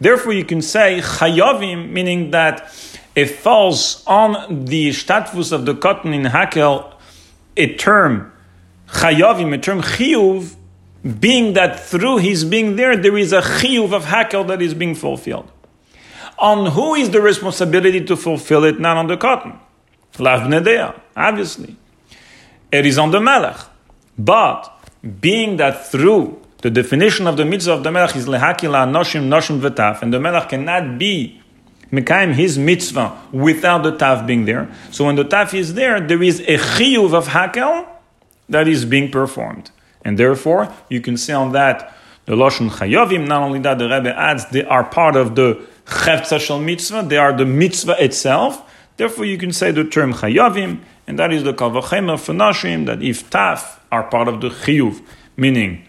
Therefore, 0.00 0.32
you 0.32 0.44
can 0.44 0.62
say 0.62 1.00
chayavim, 1.00 1.90
meaning 1.90 2.30
that 2.30 2.72
it 3.16 3.26
falls 3.26 4.04
on 4.06 4.66
the 4.66 4.92
status 4.92 5.50
of 5.50 5.66
the 5.66 5.74
katan 5.74 6.14
in 6.14 6.22
Hakel, 6.22 6.94
a 7.56 7.74
term 7.74 8.32
chayavim, 8.88 9.54
a 9.54 9.58
term 9.58 9.82
chiyuv, 9.82 10.54
being 11.20 11.54
that 11.54 11.80
through 11.80 12.18
his 12.18 12.44
being 12.44 12.76
there, 12.76 12.96
there 12.96 13.16
is 13.16 13.32
a 13.32 13.40
chiyuv 13.40 13.92
of 13.92 14.04
Hakel 14.04 14.46
that 14.48 14.60
is 14.62 14.74
being 14.74 14.94
fulfilled. 14.94 15.50
On 16.38 16.70
who 16.72 16.94
is 16.94 17.10
the 17.10 17.20
responsibility 17.20 18.04
to 18.04 18.16
fulfill 18.16 18.64
it? 18.64 18.78
Not 18.78 18.96
on 18.96 19.06
the 19.06 19.16
katan. 19.16 19.58
Lav 20.18 20.42
nedea, 20.42 21.00
obviously. 21.16 21.76
It 22.72 22.86
is 22.86 22.98
on 22.98 23.10
the 23.10 23.20
melech. 23.20 23.56
But 24.18 24.72
being 25.20 25.56
that 25.56 25.86
through 25.86 26.40
the 26.62 26.70
definition 26.70 27.26
of 27.26 27.36
the 27.36 27.44
mitzvah 27.44 27.74
of 27.74 27.84
the 27.84 27.92
melech 27.92 28.16
is 28.16 28.26
lehakila 28.26 28.90
noshim 28.90 29.28
noshim 29.28 29.60
v'taf, 29.60 30.02
and 30.02 30.12
the 30.12 30.20
melech 30.20 30.48
cannot 30.48 30.98
be 30.98 31.40
Mekayim 31.92 32.34
his 32.34 32.58
mitzvah 32.58 33.18
without 33.32 33.82
the 33.82 33.92
taf 33.92 34.26
being 34.26 34.44
there. 34.44 34.68
So 34.90 35.06
when 35.06 35.16
the 35.16 35.24
taf 35.24 35.54
is 35.54 35.74
there, 35.74 36.00
there 36.00 36.22
is 36.22 36.40
a 36.40 36.58
chiyuv 36.58 37.14
of 37.14 37.28
hakel 37.28 37.86
that 38.48 38.68
is 38.68 38.84
being 38.84 39.10
performed. 39.10 39.70
And 40.04 40.18
therefore, 40.18 40.72
you 40.90 41.00
can 41.00 41.16
say 41.16 41.32
on 41.32 41.52
that 41.52 41.94
the 42.26 42.34
Lashon 42.34 42.68
Chayovim, 42.70 43.26
not 43.26 43.42
only 43.42 43.58
that, 43.60 43.78
the 43.78 43.88
Rebbe 43.88 44.14
adds 44.14 44.46
they 44.50 44.64
are 44.64 44.84
part 44.84 45.16
of 45.16 45.34
the 45.34 45.66
Chefza 45.88 46.38
Shal 46.38 46.60
Mitzvah, 46.60 47.02
they 47.02 47.16
are 47.16 47.32
the 47.36 47.46
mitzvah 47.46 48.02
itself. 48.02 48.62
Therefore, 48.96 49.24
you 49.24 49.38
can 49.38 49.52
say 49.52 49.70
the 49.70 49.84
term 49.84 50.12
chayavim, 50.12 50.80
and 51.06 51.18
that 51.18 51.32
is 51.32 51.44
the 51.44 51.54
Kavachemer 51.54 52.18
for 52.20 52.34
Nashim, 52.34 52.86
that 52.86 53.02
if 53.02 53.28
Taf 53.30 53.78
are 53.90 54.04
part 54.04 54.28
of 54.28 54.40
the 54.40 54.50
Chiyuv, 54.50 55.02
meaning 55.36 55.86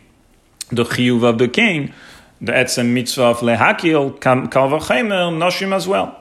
the 0.70 0.84
Chiyuv 0.84 1.24
of 1.24 1.38
the 1.38 1.48
king, 1.48 1.94
the 2.40 2.54
etzem 2.54 2.94
mitzvah 2.94 3.24
of 3.24 3.40
lehakil 3.40 4.20
kal 4.22 4.38
v'chemer 4.48 5.36
noshim 5.38 5.74
as 5.74 5.88
well. 5.88 6.16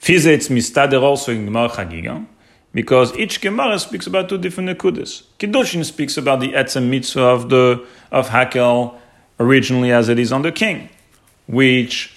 Fizetz 0.00 0.48
mistader 0.48 1.02
also 1.02 1.32
in 1.32 1.44
Gemara 1.44 1.68
Chagiga, 1.68 2.24
because 2.72 3.14
each 3.18 3.42
Gemara 3.42 3.78
speaks 3.78 4.06
about 4.06 4.28
two 4.28 4.38
different 4.38 4.70
nekudas. 4.70 5.24
Kiddushin 5.38 5.84
speaks 5.84 6.16
about 6.16 6.40
the 6.40 6.52
etzem 6.52 6.88
mitzvah 6.88 7.20
of 7.20 7.50
the 7.50 7.84
of 8.10 8.28
Hakel 8.28 8.94
originally 9.38 9.92
as 9.92 10.08
it 10.08 10.18
is 10.18 10.32
on 10.32 10.42
the 10.42 10.52
king, 10.52 10.88
which 11.48 12.14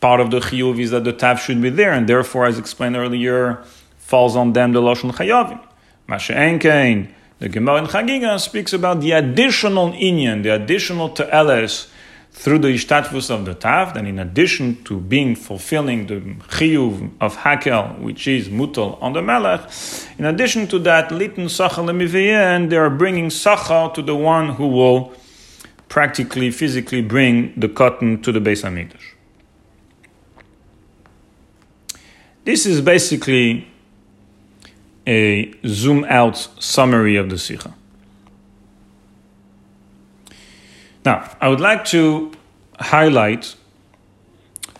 part 0.00 0.20
of 0.20 0.30
the 0.30 0.40
chiyuv 0.40 0.78
is 0.78 0.90
that 0.90 1.04
the 1.04 1.12
tav 1.12 1.40
should 1.40 1.62
be 1.62 1.70
there, 1.70 1.92
and 1.92 2.06
therefore, 2.06 2.44
as 2.44 2.58
explained 2.58 2.96
earlier, 2.96 3.62
falls 3.96 4.36
on 4.36 4.52
them 4.52 4.72
the 4.72 4.82
lashon 4.82 5.12
chayavim. 5.12 5.60
Masha 6.06 6.34
enkein 6.34 7.08
the 7.38 7.48
Gemara 7.48 7.78
in 7.78 7.86
Chagiga 7.86 8.40
speaks 8.40 8.72
about 8.72 9.00
the 9.00 9.12
additional 9.12 9.90
inyan, 9.92 10.42
the 10.42 10.48
additional 10.54 11.10
te'eles 11.10 11.88
through 12.32 12.58
the 12.58 12.68
ishtatvus 12.68 13.30
of 13.30 13.44
the 13.44 13.54
tav, 13.54 13.92
that 13.94 14.06
in 14.06 14.18
addition 14.18 14.82
to 14.84 14.98
being 14.98 15.34
fulfilling 15.34 16.06
the 16.06 16.20
chiyuv 16.48 17.10
of 17.20 17.36
hakel, 17.36 17.98
which 17.98 18.26
is 18.26 18.48
mutal 18.48 19.00
on 19.02 19.12
the 19.12 19.20
melech, 19.20 19.60
in 20.18 20.24
addition 20.24 20.66
to 20.66 20.78
that, 20.78 21.10
litin 21.10 21.44
sachal 21.44 21.90
and 21.90 22.72
they 22.72 22.76
are 22.76 22.90
bringing 22.90 23.28
sachal 23.28 23.92
to 23.92 24.00
the 24.00 24.16
one 24.16 24.50
who 24.50 24.66
will 24.66 25.12
practically, 25.88 26.50
physically 26.50 27.02
bring 27.02 27.52
the 27.56 27.68
katan 27.68 28.22
to 28.22 28.32
the 28.32 28.40
Beis 28.40 28.62
Hamikdash. 28.62 29.14
This 32.44 32.66
is 32.66 32.80
basically 32.80 33.68
a 35.06 35.52
zoom 35.66 36.04
out 36.04 36.36
summary 36.58 37.16
of 37.16 37.30
the 37.30 37.38
Sikha. 37.38 37.74
Now, 41.04 41.36
I 41.40 41.48
would 41.48 41.60
like 41.60 41.84
to 41.86 42.32
highlight 42.80 43.54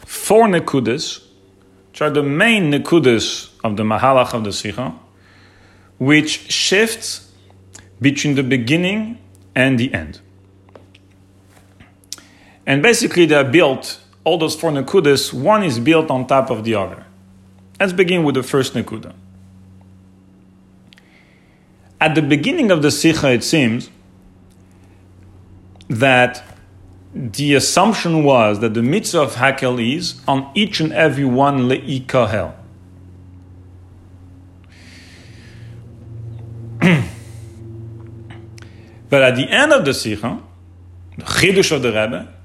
four 0.05 0.47
Nekudas, 0.49 1.25
which 1.90 2.03
are 2.03 2.11
the 2.11 2.23
main 2.23 2.73
Nekudas 2.73 3.51
of 3.62 3.77
the 3.77 3.85
Mahalach 3.85 4.35
of 4.35 4.45
the 4.45 4.53
Sikha, 4.53 4.95
which 5.99 6.53
shifts 6.53 7.33
between 8.01 8.35
the 8.35 8.42
beginning 8.42 9.19
and 9.55 9.79
the 9.79 9.92
end. 9.95 10.21
And 12.66 12.83
basically, 12.83 13.26
they 13.26 13.37
are 13.37 13.44
built, 13.44 14.00
all 14.24 14.38
those 14.38 14.57
four 14.57 14.72
Nekudas, 14.72 15.33
one 15.33 15.62
is 15.62 15.79
built 15.79 16.11
on 16.11 16.26
top 16.26 16.50
of 16.50 16.64
the 16.64 16.74
other. 16.74 17.07
Let's 17.79 17.92
begin 17.92 18.24
with 18.24 18.35
the 18.35 18.42
first 18.42 18.74
Nekuda. 18.74 19.14
At 22.00 22.16
the 22.16 22.22
beginning 22.22 22.70
of 22.72 22.83
the 22.83 22.90
Sikha, 22.90 23.31
it 23.31 23.44
seems 23.44 23.88
that 25.88 26.42
the 27.14 27.55
assumption 27.55 28.24
was 28.24 28.59
that 28.61 28.74
the 28.74 28.83
mitzvah 28.83 29.22
of 29.22 29.37
Hakel 29.37 29.79
is 29.81 30.20
on 30.26 30.50
each 30.55 30.81
and 30.81 30.92
every 30.92 31.24
one 31.24 31.68
le'ikahel. 31.68 32.55
but 39.09 39.22
at 39.22 39.37
the 39.37 39.48
end 39.48 39.72
of 39.72 39.85
the 39.87 39.94
Sikha, 39.94 40.42
the 41.16 41.24
Chidush 41.24 41.72
of 41.72 41.81
the 41.83 41.88
Rebbe 41.88 42.36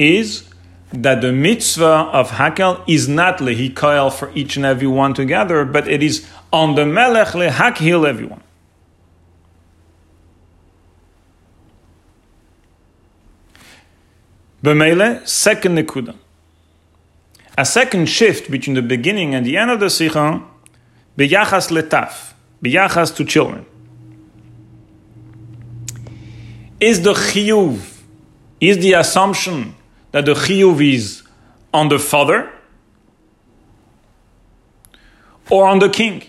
is 0.00 0.48
that 0.92 1.20
the 1.20 1.30
mitzvah 1.30 2.08
of 2.12 2.30
Hakel 2.30 2.82
is 2.88 3.06
not 3.06 3.38
lehikael 3.38 4.12
for 4.12 4.32
each 4.34 4.56
and 4.56 4.64
every 4.64 4.88
one 4.88 5.12
together, 5.12 5.64
but 5.64 5.86
it 5.86 6.02
is 6.02 6.26
on 6.52 6.74
the 6.74 6.86
melech 6.86 7.28
lehakhil 7.28 8.08
everyone. 8.08 8.42
B'meile, 14.64 15.26
second 15.28 15.76
nekuda. 15.76 16.16
A 17.56 17.64
second 17.64 18.06
shift 18.06 18.50
between 18.50 18.74
the 18.74 18.82
beginning 18.82 19.34
and 19.34 19.44
the 19.44 19.56
end 19.56 19.70
of 19.70 19.80
the 19.80 19.90
sikha, 19.90 20.42
b'yachas 21.16 21.70
letaf, 21.70 22.32
b'yachas 22.62 23.14
to 23.16 23.24
children. 23.24 23.66
Is 26.80 27.02
the 27.02 27.12
chiyuv, 27.12 28.00
is 28.60 28.78
the 28.78 28.94
assumption 28.94 29.74
that 30.12 30.26
the 30.26 30.34
chiyuv 30.34 30.94
is 30.94 31.22
on 31.72 31.88
the 31.88 31.98
father 31.98 32.50
or 35.50 35.66
on 35.66 35.78
the 35.78 35.88
king? 35.88 36.22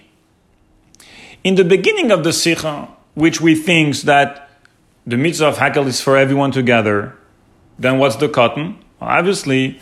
In 1.44 1.56
the 1.56 1.63
beginning 1.63 2.12
of 2.12 2.24
the 2.24 2.34
sikha, 2.34 2.88
which 3.15 3.41
we 3.41 3.56
think 3.56 3.98
that 4.02 4.50
the 5.06 5.17
mitzvah 5.17 5.48
of 5.48 5.58
hakel 5.58 5.88
is 5.88 6.00
for 6.00 6.15
everyone 6.17 6.52
together, 6.52 7.15
then 7.80 7.98
what's 7.98 8.17
the 8.17 8.30
katan? 8.30 8.78
Well, 9.00 9.10
obviously, 9.10 9.82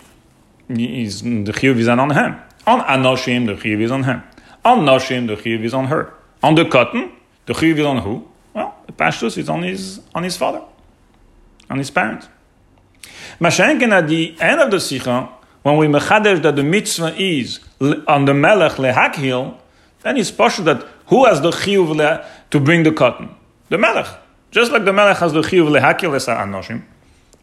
is, 0.70 1.22
the 1.22 1.52
chiyuv 1.52 1.78
is 1.78 1.88
on 1.88 2.10
him. 2.12 2.36
On 2.66 2.80
anoshim, 2.82 3.46
the 3.46 3.56
chiyuv 3.56 3.82
is 3.82 3.92
on 3.92 4.04
him. 4.04 4.24
On 4.64 4.80
noshim, 4.80 5.28
the 5.28 5.36
chiyuv 5.36 5.64
is 5.64 5.74
on 5.74 5.86
her. 5.88 6.14
On 6.42 6.56
the 6.56 6.64
katan, 6.64 7.12
the 7.46 7.54
chiyuv 7.54 7.80
is 7.80 7.86
on 7.86 7.98
who? 7.98 8.28
Well, 8.54 8.76
the 8.86 8.94
pashtus 8.94 9.38
is 9.38 9.50
on 9.50 9.64
his 9.64 10.02
on 10.16 10.24
his 10.24 10.38
father, 10.38 10.62
on 11.70 11.78
his 11.78 11.92
parents. 11.92 12.30
Mashenken 13.40 13.92
at 13.92 14.08
the 14.08 14.36
end 14.40 14.62
of 14.62 14.72
the 14.72 14.80
sikha, 14.80 15.30
when 15.64 15.78
we 15.78 15.88
mechadesh 15.88 16.42
that 16.42 16.56
the 16.56 16.64
mitzvah 16.64 17.16
is 17.18 17.60
on 18.08 18.26
the 18.26 18.34
melech 18.34 18.74
lehakhil, 18.74 19.58
then 20.02 20.18
it's 20.18 20.32
possible 20.32 20.74
that 20.74 20.86
who 21.08 21.26
has 21.26 21.42
the 21.42 21.52
chiyuv 21.52 22.26
to 22.50 22.60
bring 22.60 22.84
the 22.84 22.92
katan? 22.92 23.34
The 23.70 23.78
melech. 23.78 24.08
Just 24.52 24.72
like 24.72 24.86
the 24.86 24.94
melech 24.94 25.18
has 25.18 25.34
the 25.34 25.42
chiyuv 25.42 25.80
lehakil 25.80 26.16
esa 26.16 26.32
anoshim, 26.32 26.84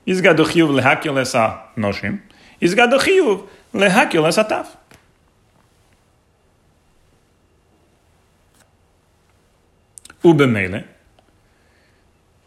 he's 0.04 0.20
got 0.20 0.36
the 0.36 0.44
chiyuv 0.44 0.80
lehakil 0.80 1.18
esa 1.18 1.62
noshim, 1.76 2.20
he's 2.60 2.74
got 2.74 2.90
the 2.90 2.98
chiyuv 2.98 3.46
lehakil 3.72 4.26
esa 4.26 4.44
taf. 4.44 4.76
Ubemele, 10.22 10.84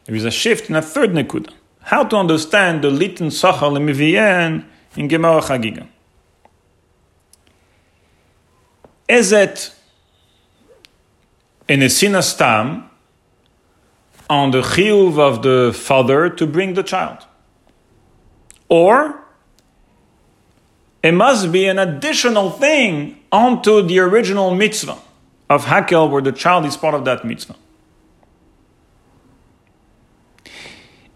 there 0.06 0.16
is 0.16 0.26
a 0.26 0.32
shift 0.32 0.70
in 0.70 0.76
a 0.76 0.82
third 0.82 1.12
nekuda. 1.12 1.54
How 1.90 2.04
to 2.04 2.16
understand 2.18 2.84
the 2.84 2.90
litin 2.90 3.32
sachar 3.32 3.72
lemivien 3.72 4.66
in 4.96 5.08
Gemara 5.08 5.42
Chagiga. 5.42 5.88
Is 9.08 9.32
it 9.32 9.74
in 11.70 11.84
a 11.84 11.86
sinastam 11.86 12.90
on 14.30 14.52
the 14.52 14.62
chiyuv 14.62 15.18
of 15.18 15.42
the 15.42 15.72
father 15.74 16.30
to 16.30 16.46
bring 16.46 16.74
the 16.74 16.84
child. 16.84 17.26
Or 18.68 19.24
it 21.02 21.14
must 21.14 21.52
be 21.52 21.66
an 21.66 21.80
additional 21.80 22.52
thing 22.52 23.20
onto 23.32 23.82
the 23.82 24.00
original 24.00 24.54
mitzvah 24.54 24.98
of 25.50 25.66
Hakel, 25.66 26.10
where 26.12 26.22
the 26.22 26.32
child 26.32 26.66
is 26.66 26.78
part 26.78 26.94
of 26.94 27.06
that 27.06 27.26
mitzvah. 27.26 27.56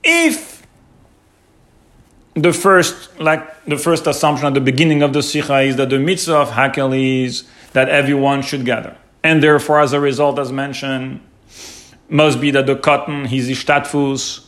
If 0.04 0.53
the 2.36 2.54
first, 2.54 3.20
like 3.20 3.66
the 3.66 3.78
first 3.78 4.08
assumption 4.08 4.48
at 4.48 4.54
the 4.54 4.62
beginning 4.62 5.04
of 5.04 5.14
the 5.14 5.22
Sikha 5.22 5.60
is 5.62 5.76
that 5.76 5.90
the 5.90 6.00
mitzvah 6.00 6.36
of 6.36 6.50
Hakel 6.50 6.94
is 7.24 7.44
that 7.74 7.90
everyone 7.90 8.42
should 8.42 8.66
gather. 8.66 8.98
And 9.24 9.42
therefore, 9.42 9.80
as 9.80 9.94
a 9.94 10.00
result, 10.00 10.40
as 10.40 10.52
mentioned, 10.52 11.22
must 12.10 12.42
be 12.42 12.52
that 12.52 12.66
the 12.66 12.76
katan, 12.76 13.28
his 13.28 13.50
ishtatfus, 13.50 14.46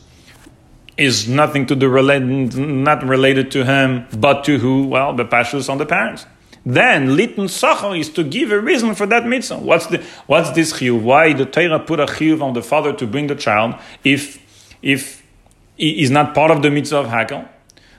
is 0.96 1.28
nothing 1.28 1.66
to 1.66 1.76
do 1.76 1.88
related, 1.88 2.56
not 2.56 3.04
related 3.04 3.50
to 3.52 3.64
him, 3.64 4.06
but 4.16 4.44
to 4.44 4.58
who? 4.58 4.86
Well, 4.86 5.14
the 5.14 5.24
pashus 5.24 5.68
on 5.68 5.78
the 5.78 5.86
parents. 5.86 6.26
Then 6.64 7.16
litin 7.16 7.44
sachar 7.44 7.98
is 7.98 8.08
to 8.10 8.24
give 8.24 8.50
a 8.50 8.58
reason 8.58 8.94
for 8.94 9.06
that 9.06 9.26
mitzvah. 9.26 9.58
What's 9.58 9.86
the 9.86 10.02
what's 10.26 10.50
this 10.50 10.72
chiyuv? 10.72 11.00
Why 11.02 11.32
the 11.32 11.46
Torah 11.46 11.78
put 11.78 12.00
a 12.00 12.06
chiyuv 12.06 12.42
on 12.42 12.54
the 12.54 12.62
father 12.62 12.92
to 12.94 13.06
bring 13.06 13.28
the 13.28 13.36
child 13.36 13.76
if 14.02 14.42
if 14.82 15.22
he 15.76 16.02
is 16.02 16.10
not 16.10 16.34
part 16.34 16.50
of 16.50 16.62
the 16.62 16.70
mitzvah 16.70 16.98
of 16.98 17.06
hakel? 17.06 17.48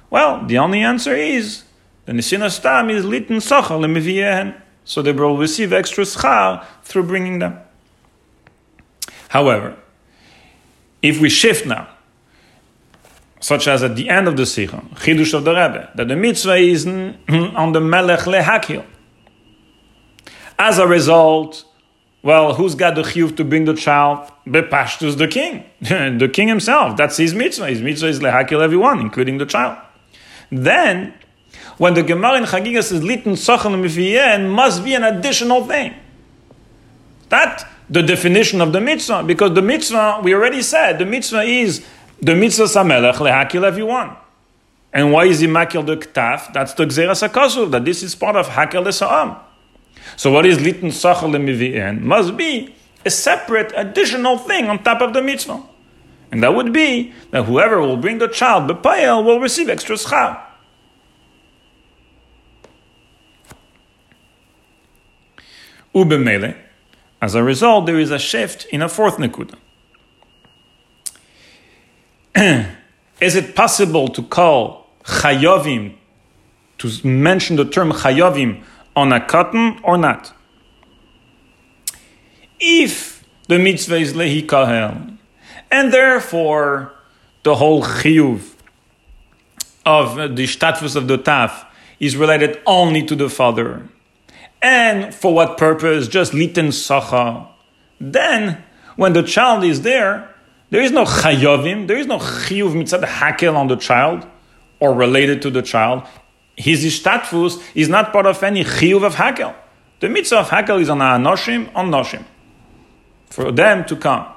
Well, 0.10 0.46
the 0.46 0.58
only 0.58 0.82
answer 0.82 1.16
is 1.16 1.64
the 2.06 2.14
nisina 2.14 2.50
stam 2.50 2.90
is 2.90 3.06
litin 3.06 3.38
sachar 3.38 3.80
lemiviyehen, 3.80 4.60
so 4.86 5.02
they 5.02 5.12
will 5.12 5.38
receive 5.38 5.74
extra 5.74 6.06
schar 6.06 6.66
through 6.84 7.04
bringing 7.04 7.40
them. 7.40 7.60
However, 9.30 9.76
if 11.02 11.20
we 11.20 11.30
shift 11.30 11.66
now, 11.66 11.90
such 13.40 13.68
as 13.68 13.84
at 13.84 13.96
the 13.96 14.10
end 14.10 14.28
of 14.28 14.38
the 14.38 14.46
Sikha, 14.46 14.84
Chidush 14.96 15.34
of 15.34 15.44
the 15.44 15.52
Rebbe, 15.52 15.92
that 15.96 16.08
the 16.08 16.16
mitzvah 16.16 16.56
is 16.56 16.88
on 17.30 17.74
the 17.74 17.82
Melech 17.82 18.22
Lehakil. 18.22 18.86
As 20.58 20.80
a 20.80 20.88
result, 20.88 21.66
well, 22.24 22.56
who's 22.56 22.74
got 22.74 22.96
the 22.96 23.04
chiyuv 23.04 23.38
to 23.38 23.44
bring 23.44 23.66
the 23.66 23.76
child? 23.76 24.32
Bepashtus, 24.48 25.18
the 25.18 25.28
king. 25.28 25.64
the 25.82 26.30
king 26.32 26.48
himself. 26.48 26.98
That's 26.98 27.18
his 27.18 27.34
mitzvah. 27.34 27.68
His 27.68 27.82
mitzvah 27.82 28.08
is 28.08 28.20
lehakil 28.20 28.62
everyone, 28.62 29.00
including 29.00 29.38
the 29.38 29.46
child. 29.46 29.78
Then, 30.52 31.14
when 31.78 31.94
the 31.94 32.04
Gemara 32.04 32.38
in 32.38 32.44
Chagiga 32.44 32.84
says, 32.84 33.02
litin 33.04 33.34
sochan 33.34 34.50
must 34.50 34.84
be 34.84 34.94
an 34.94 35.04
additional 35.04 35.66
thing. 35.66 35.94
That 37.30 37.68
the 37.90 38.02
definition 38.02 38.62
of 38.62 38.74
the 38.74 38.82
mitzvah, 38.82 39.24
because 39.24 39.54
the 39.54 39.62
mitzvah, 39.62 40.22
we 40.24 40.34
already 40.34 40.62
said, 40.62 41.00
the 41.00 41.06
mitzvah 41.06 41.44
is 41.44 41.86
the 42.22 42.36
mitzvah 42.36 42.64
samelech 42.64 43.16
lehakil 43.16 43.64
everyone. 43.64 44.16
And 44.94 45.12
why 45.12 45.26
is 45.26 45.40
he 45.40 45.48
makil 45.48 45.86
the 45.86 45.98
ktaf? 45.98 46.54
That's 46.54 46.74
the 46.74 46.86
gzeras 46.86 47.28
hakasuv, 47.28 47.72
that 47.72 47.86
this 47.86 48.02
is 48.02 48.16
part 48.16 48.36
of 48.36 48.48
hakel 48.48 48.86
esa'am. 48.86 49.40
So 50.16 50.32
what 50.32 50.46
is 50.46 50.58
litin 50.58 50.86
sachal 50.86 51.30
lemivien? 51.30 52.02
Must 52.02 52.36
be 52.36 52.74
a 53.06 53.10
separate 53.10 53.74
additional 53.76 54.38
thing 54.38 54.68
on 54.68 54.84
top 54.84 55.02
of 55.02 55.14
the 55.14 55.22
mitzvah. 55.22 55.62
And 56.32 56.44
that 56.44 56.54
would 56.54 56.74
be 56.74 57.14
that 57.32 57.44
whoever 57.46 57.80
will 57.80 57.98
bring 57.98 58.18
the 58.18 58.28
child 58.28 58.70
bepayel 58.70 59.24
will 59.24 59.40
receive 59.40 59.70
extra 59.70 59.96
schar. 59.96 60.42
Ubemele, 65.96 66.56
as 67.22 67.34
a 67.34 67.44
result, 67.44 67.86
there 67.86 68.00
is 68.00 68.12
a 68.12 68.20
shift 68.20 68.66
in 68.66 68.82
a 68.82 68.90
fourth 68.90 69.18
nekuda. 69.18 69.56
is 73.22 73.36
it 73.36 73.56
possible 73.56 74.08
to 74.10 74.22
call 74.22 74.86
chayovim, 75.04 75.96
to 76.78 77.08
mention 77.08 77.56
the 77.56 77.66
term 77.66 77.92
chayovim 77.92 78.62
on 78.96 79.12
a 79.12 79.20
katan 79.20 79.80
or 79.84 79.98
not? 79.98 80.34
If 82.60 83.24
the 83.48 83.58
mitzvah 83.58 83.96
is 83.96 84.14
lehi 84.14 84.46
kahel, 84.46 85.17
and 85.72 85.94
therefore 85.94 86.94
the 87.44 87.56
whole 87.56 87.84
chiyuv 87.84 88.54
of 89.86 90.36
the 90.36 90.48
status 90.48 90.96
of 90.96 91.08
the 91.08 91.18
taf 91.18 91.66
is 92.00 92.16
related 92.16 92.60
only 92.66 93.04
to 93.06 93.16
the 93.16 93.30
father, 93.30 93.88
and 94.62 95.14
for 95.14 95.34
what 95.34 95.58
purpose? 95.58 96.08
Just 96.08 96.34
liten 96.34 96.72
sacha. 96.72 97.48
Then, 98.00 98.64
when 98.96 99.14
the 99.14 99.24
child 99.24 99.64
is 99.64 99.82
there, 99.82 100.34
there 100.70 100.82
is 100.82 100.92
no 100.92 101.06
chayovim, 101.06 101.88
there 101.88 101.98
is 101.98 102.08
no 102.08 102.20
chiyuv 102.20 102.74
mitzad 102.74 103.04
hakel 103.04 103.56
on 103.56 103.68
the 103.68 103.78
child 103.78 104.28
or 104.80 104.94
related 104.94 105.42
to 105.44 105.50
the 105.50 105.62
child. 105.62 106.04
His 106.56 106.84
ishtatfus 106.84 107.64
is 107.76 107.88
not 107.88 108.12
part 108.12 108.26
of 108.26 108.42
any 108.44 108.64
chiyuv 108.64 109.04
of 109.06 109.16
hakel. 109.16 109.56
The 110.00 110.10
mitzvah 110.10 110.40
of 110.40 110.50
hakel 110.50 110.82
is 110.82 110.90
on 110.90 111.00
anoshim, 111.00 111.72
on 111.76 111.90
noshim. 111.90 112.26
For 113.28 113.52
them 113.52 113.86
to 113.86 113.96
come. 113.96 114.28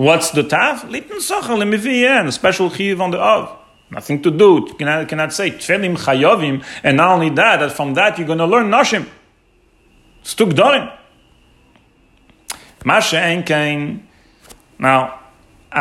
What's 0.00 0.30
the 0.30 0.44
taf? 0.44 0.88
Liten 0.88 1.18
lemiviyen, 1.18 2.26
a 2.26 2.32
special 2.32 2.70
chiyuv 2.70 3.00
on 3.00 3.10
the 3.10 3.20
av. 3.20 3.58
Nothing 3.90 4.22
to 4.22 4.30
do. 4.30 4.64
You 4.66 4.74
cannot, 4.74 5.06
cannot 5.06 5.30
say 5.30 5.50
tfelim 5.50 5.94
chayovim, 5.94 6.64
and 6.82 6.96
not 6.96 7.10
only 7.10 7.28
that, 7.28 7.58
that 7.58 7.72
from 7.72 7.92
that 7.92 8.16
you're 8.16 8.26
going 8.26 8.38
to 8.38 8.46
learn 8.46 8.70
noshim. 8.70 9.06
Stuk 10.22 10.54
dorim. 10.54 10.90
Masha. 12.82 14.00
Now, 14.78 15.20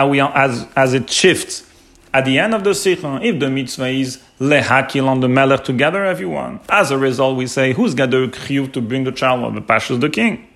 we, 0.10 0.20
as, 0.20 0.68
as 0.76 0.94
it 0.94 1.10
shifts 1.10 1.72
at 2.14 2.26
the 2.26 2.40
end 2.40 2.54
of 2.54 2.66
the 2.66 2.76
sikha, 2.76 3.22
if 3.24 3.40
the 3.40 3.50
mitzvah 3.50 3.88
is 3.88 4.22
lehakil 4.42 5.08
on 5.08 5.22
the 5.22 5.30
melech 5.30 5.64
to 5.64 5.72
gather 5.72 6.04
everyone, 6.04 6.60
as 6.68 6.92
a 6.92 6.98
result, 6.98 7.38
we 7.38 7.48
say, 7.48 7.72
who's 7.72 7.96
got 7.96 8.12
the 8.12 8.28
chiyuv 8.28 8.74
to 8.74 8.82
bring 8.82 9.06
the 9.06 9.14
child? 9.14 9.44
Well, 9.44 9.52
the 9.52 9.62
pashas 9.62 10.02
the 10.02 10.10
king. 10.10 10.49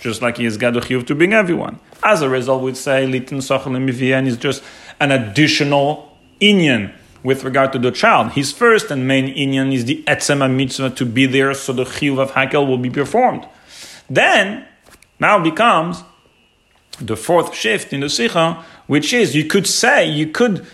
Just 0.00 0.22
like 0.22 0.38
he 0.38 0.44
has 0.44 0.56
got 0.56 0.74
the 0.74 0.80
chiyuv 0.80 1.06
to 1.06 1.14
bring 1.14 1.32
everyone. 1.32 1.78
As 2.02 2.22
a 2.22 2.28
result, 2.28 2.62
we'd 2.62 2.76
say, 2.76 3.06
litin 3.06 3.38
sachal 3.38 3.76
and 3.76 4.28
is 4.28 4.36
just 4.36 4.62
an 4.98 5.12
additional 5.12 6.16
inyan 6.40 6.92
with 7.22 7.44
regard 7.44 7.72
to 7.72 7.78
the 7.78 7.90
child. 7.90 8.32
His 8.32 8.50
first 8.50 8.90
and 8.90 9.06
main 9.06 9.34
inyan 9.34 9.74
is 9.74 9.84
the 9.84 10.02
etzema 10.06 10.52
mitzvah 10.52 10.90
to 10.90 11.04
be 11.04 11.26
there 11.26 11.52
so 11.52 11.72
the 11.72 11.84
chiyuv 11.84 12.18
of 12.18 12.32
hakel 12.32 12.66
will 12.66 12.78
be 12.78 12.90
performed. 12.90 13.46
Then, 14.08 14.66
now 15.18 15.38
becomes 15.38 16.02
the 16.98 17.16
fourth 17.16 17.54
shift 17.54 17.92
in 17.92 18.00
the 18.00 18.08
Sikha, 18.08 18.64
which 18.86 19.12
is 19.12 19.36
you 19.36 19.44
could 19.44 19.66
say, 19.66 20.08
you 20.08 20.28
could 20.28 20.66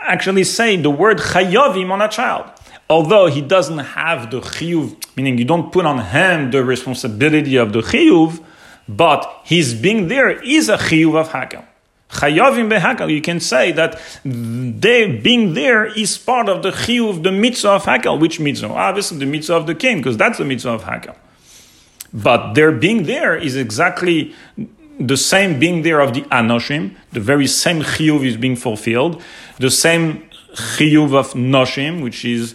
actually 0.00 0.44
say 0.44 0.76
the 0.76 0.90
word 0.90 1.18
chayavim 1.18 1.90
on 1.90 2.02
a 2.02 2.08
child. 2.08 2.50
Although 2.90 3.26
he 3.26 3.40
doesn't 3.40 3.78
have 3.78 4.30
the 4.30 4.40
chiyuv, 4.40 5.16
meaning 5.16 5.38
you 5.38 5.46
don't 5.46 5.72
put 5.72 5.86
on 5.86 5.98
him 5.98 6.50
the 6.50 6.62
responsibility 6.62 7.56
of 7.56 7.72
the 7.72 7.80
chiyuv, 7.80 8.43
but 8.88 9.40
his 9.44 9.74
being 9.74 10.08
there 10.08 10.30
is 10.30 10.68
a 10.68 10.76
chiyuv 10.76 11.16
of 11.16 11.28
hakel. 11.30 11.64
Chayavim 12.10 12.70
behakel, 12.70 13.10
you 13.10 13.20
can 13.20 13.40
say 13.40 13.72
that 13.72 14.00
they 14.24 15.18
being 15.18 15.54
there 15.54 15.86
is 15.86 16.16
part 16.16 16.48
of 16.48 16.62
the 16.62 16.70
chiyuv, 16.70 17.22
the 17.22 17.32
mitzvah 17.32 17.70
of 17.70 17.84
hakel. 17.84 18.20
Which 18.20 18.38
mitzvah? 18.38 18.68
Obviously 18.68 19.18
the 19.18 19.26
mitzvah 19.26 19.54
of 19.54 19.66
the 19.66 19.74
king, 19.74 19.98
because 19.98 20.16
that's 20.16 20.38
the 20.38 20.44
mitzvah 20.44 20.70
of 20.70 20.84
hakel. 20.84 21.16
But 22.12 22.54
their 22.54 22.70
being 22.70 23.04
there 23.04 23.36
is 23.36 23.56
exactly 23.56 24.34
the 25.00 25.16
same 25.16 25.58
being 25.58 25.82
there 25.82 26.00
of 26.00 26.14
the 26.14 26.22
Anoshim, 26.22 26.94
the 27.10 27.20
very 27.20 27.48
same 27.48 27.82
chiyuv 27.82 28.24
is 28.24 28.36
being 28.36 28.54
fulfilled, 28.54 29.20
the 29.58 29.70
same 29.70 30.28
chiyuv 30.54 31.14
of 31.14 31.32
Noshim, 31.32 32.02
which 32.02 32.24
is 32.24 32.54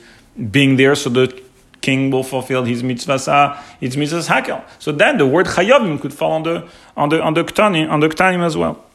being 0.52 0.78
there 0.78 0.96
so 0.96 1.10
the 1.10 1.42
king 1.82 2.12
will 2.12 2.24
fulfill 2.24 2.64
his 2.64 2.84
mitzvah, 2.84 3.62
his 3.80 3.96
mitzvahs 3.96 4.28
hakel. 4.28 4.64
So 4.80 4.92
then 4.92 5.18
the 5.18 5.26
word 5.26 5.48
chayavim 5.48 6.00
could 6.02 6.14
fall 6.14 6.34
on 6.34 6.44
the 6.44 6.68
on 6.96 7.10
the 7.10 7.22
on 7.22 7.34
the 7.34 7.44
ktanim 7.44 7.90
on 7.90 8.00
the 8.00 8.10
ktanim 8.10 8.44
as 8.46 8.58
well. 8.58 8.86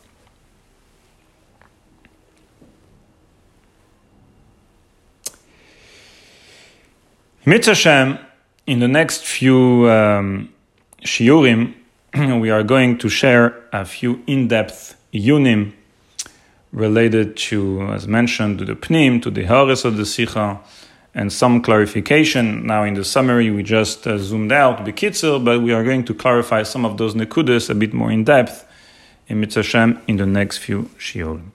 Mitzvah 7.46 8.20
in 8.66 8.78
the 8.78 8.88
next 8.88 9.24
few 9.26 9.88
um, 9.90 10.52
shiurim, 11.02 11.74
we 12.40 12.50
are 12.50 12.62
going 12.62 12.96
to 12.98 13.08
share 13.08 13.62
a 13.72 13.84
few 13.84 14.22
in-depth 14.26 14.96
iyunim 15.12 15.72
related 16.72 17.36
to, 17.36 17.82
as 17.92 18.08
mentioned, 18.08 18.58
to 18.58 18.64
the 18.64 18.74
pnim, 18.74 19.22
to 19.22 19.30
the 19.30 19.44
haris 19.44 19.84
of 19.84 19.96
the 19.96 20.06
sikha, 20.06 20.58
and 21.14 21.32
some 21.32 21.62
clarification. 21.62 22.66
Now, 22.66 22.84
in 22.84 22.94
the 22.94 23.04
summary, 23.04 23.50
we 23.50 23.62
just 23.62 24.06
uh, 24.06 24.18
zoomed 24.18 24.52
out 24.52 24.84
the 24.84 24.92
kitzel, 24.92 25.44
but 25.44 25.62
we 25.62 25.72
are 25.72 25.84
going 25.84 26.04
to 26.04 26.14
clarify 26.14 26.64
some 26.64 26.84
of 26.84 26.98
those 26.98 27.14
nekudas 27.14 27.70
a 27.70 27.74
bit 27.74 27.94
more 27.94 28.10
in 28.10 28.24
depth 28.24 28.66
in 29.28 29.40
Mitzvah 29.40 30.02
in 30.06 30.16
the 30.16 30.26
next 30.26 30.58
few 30.58 30.90
shiurim. 30.98 31.53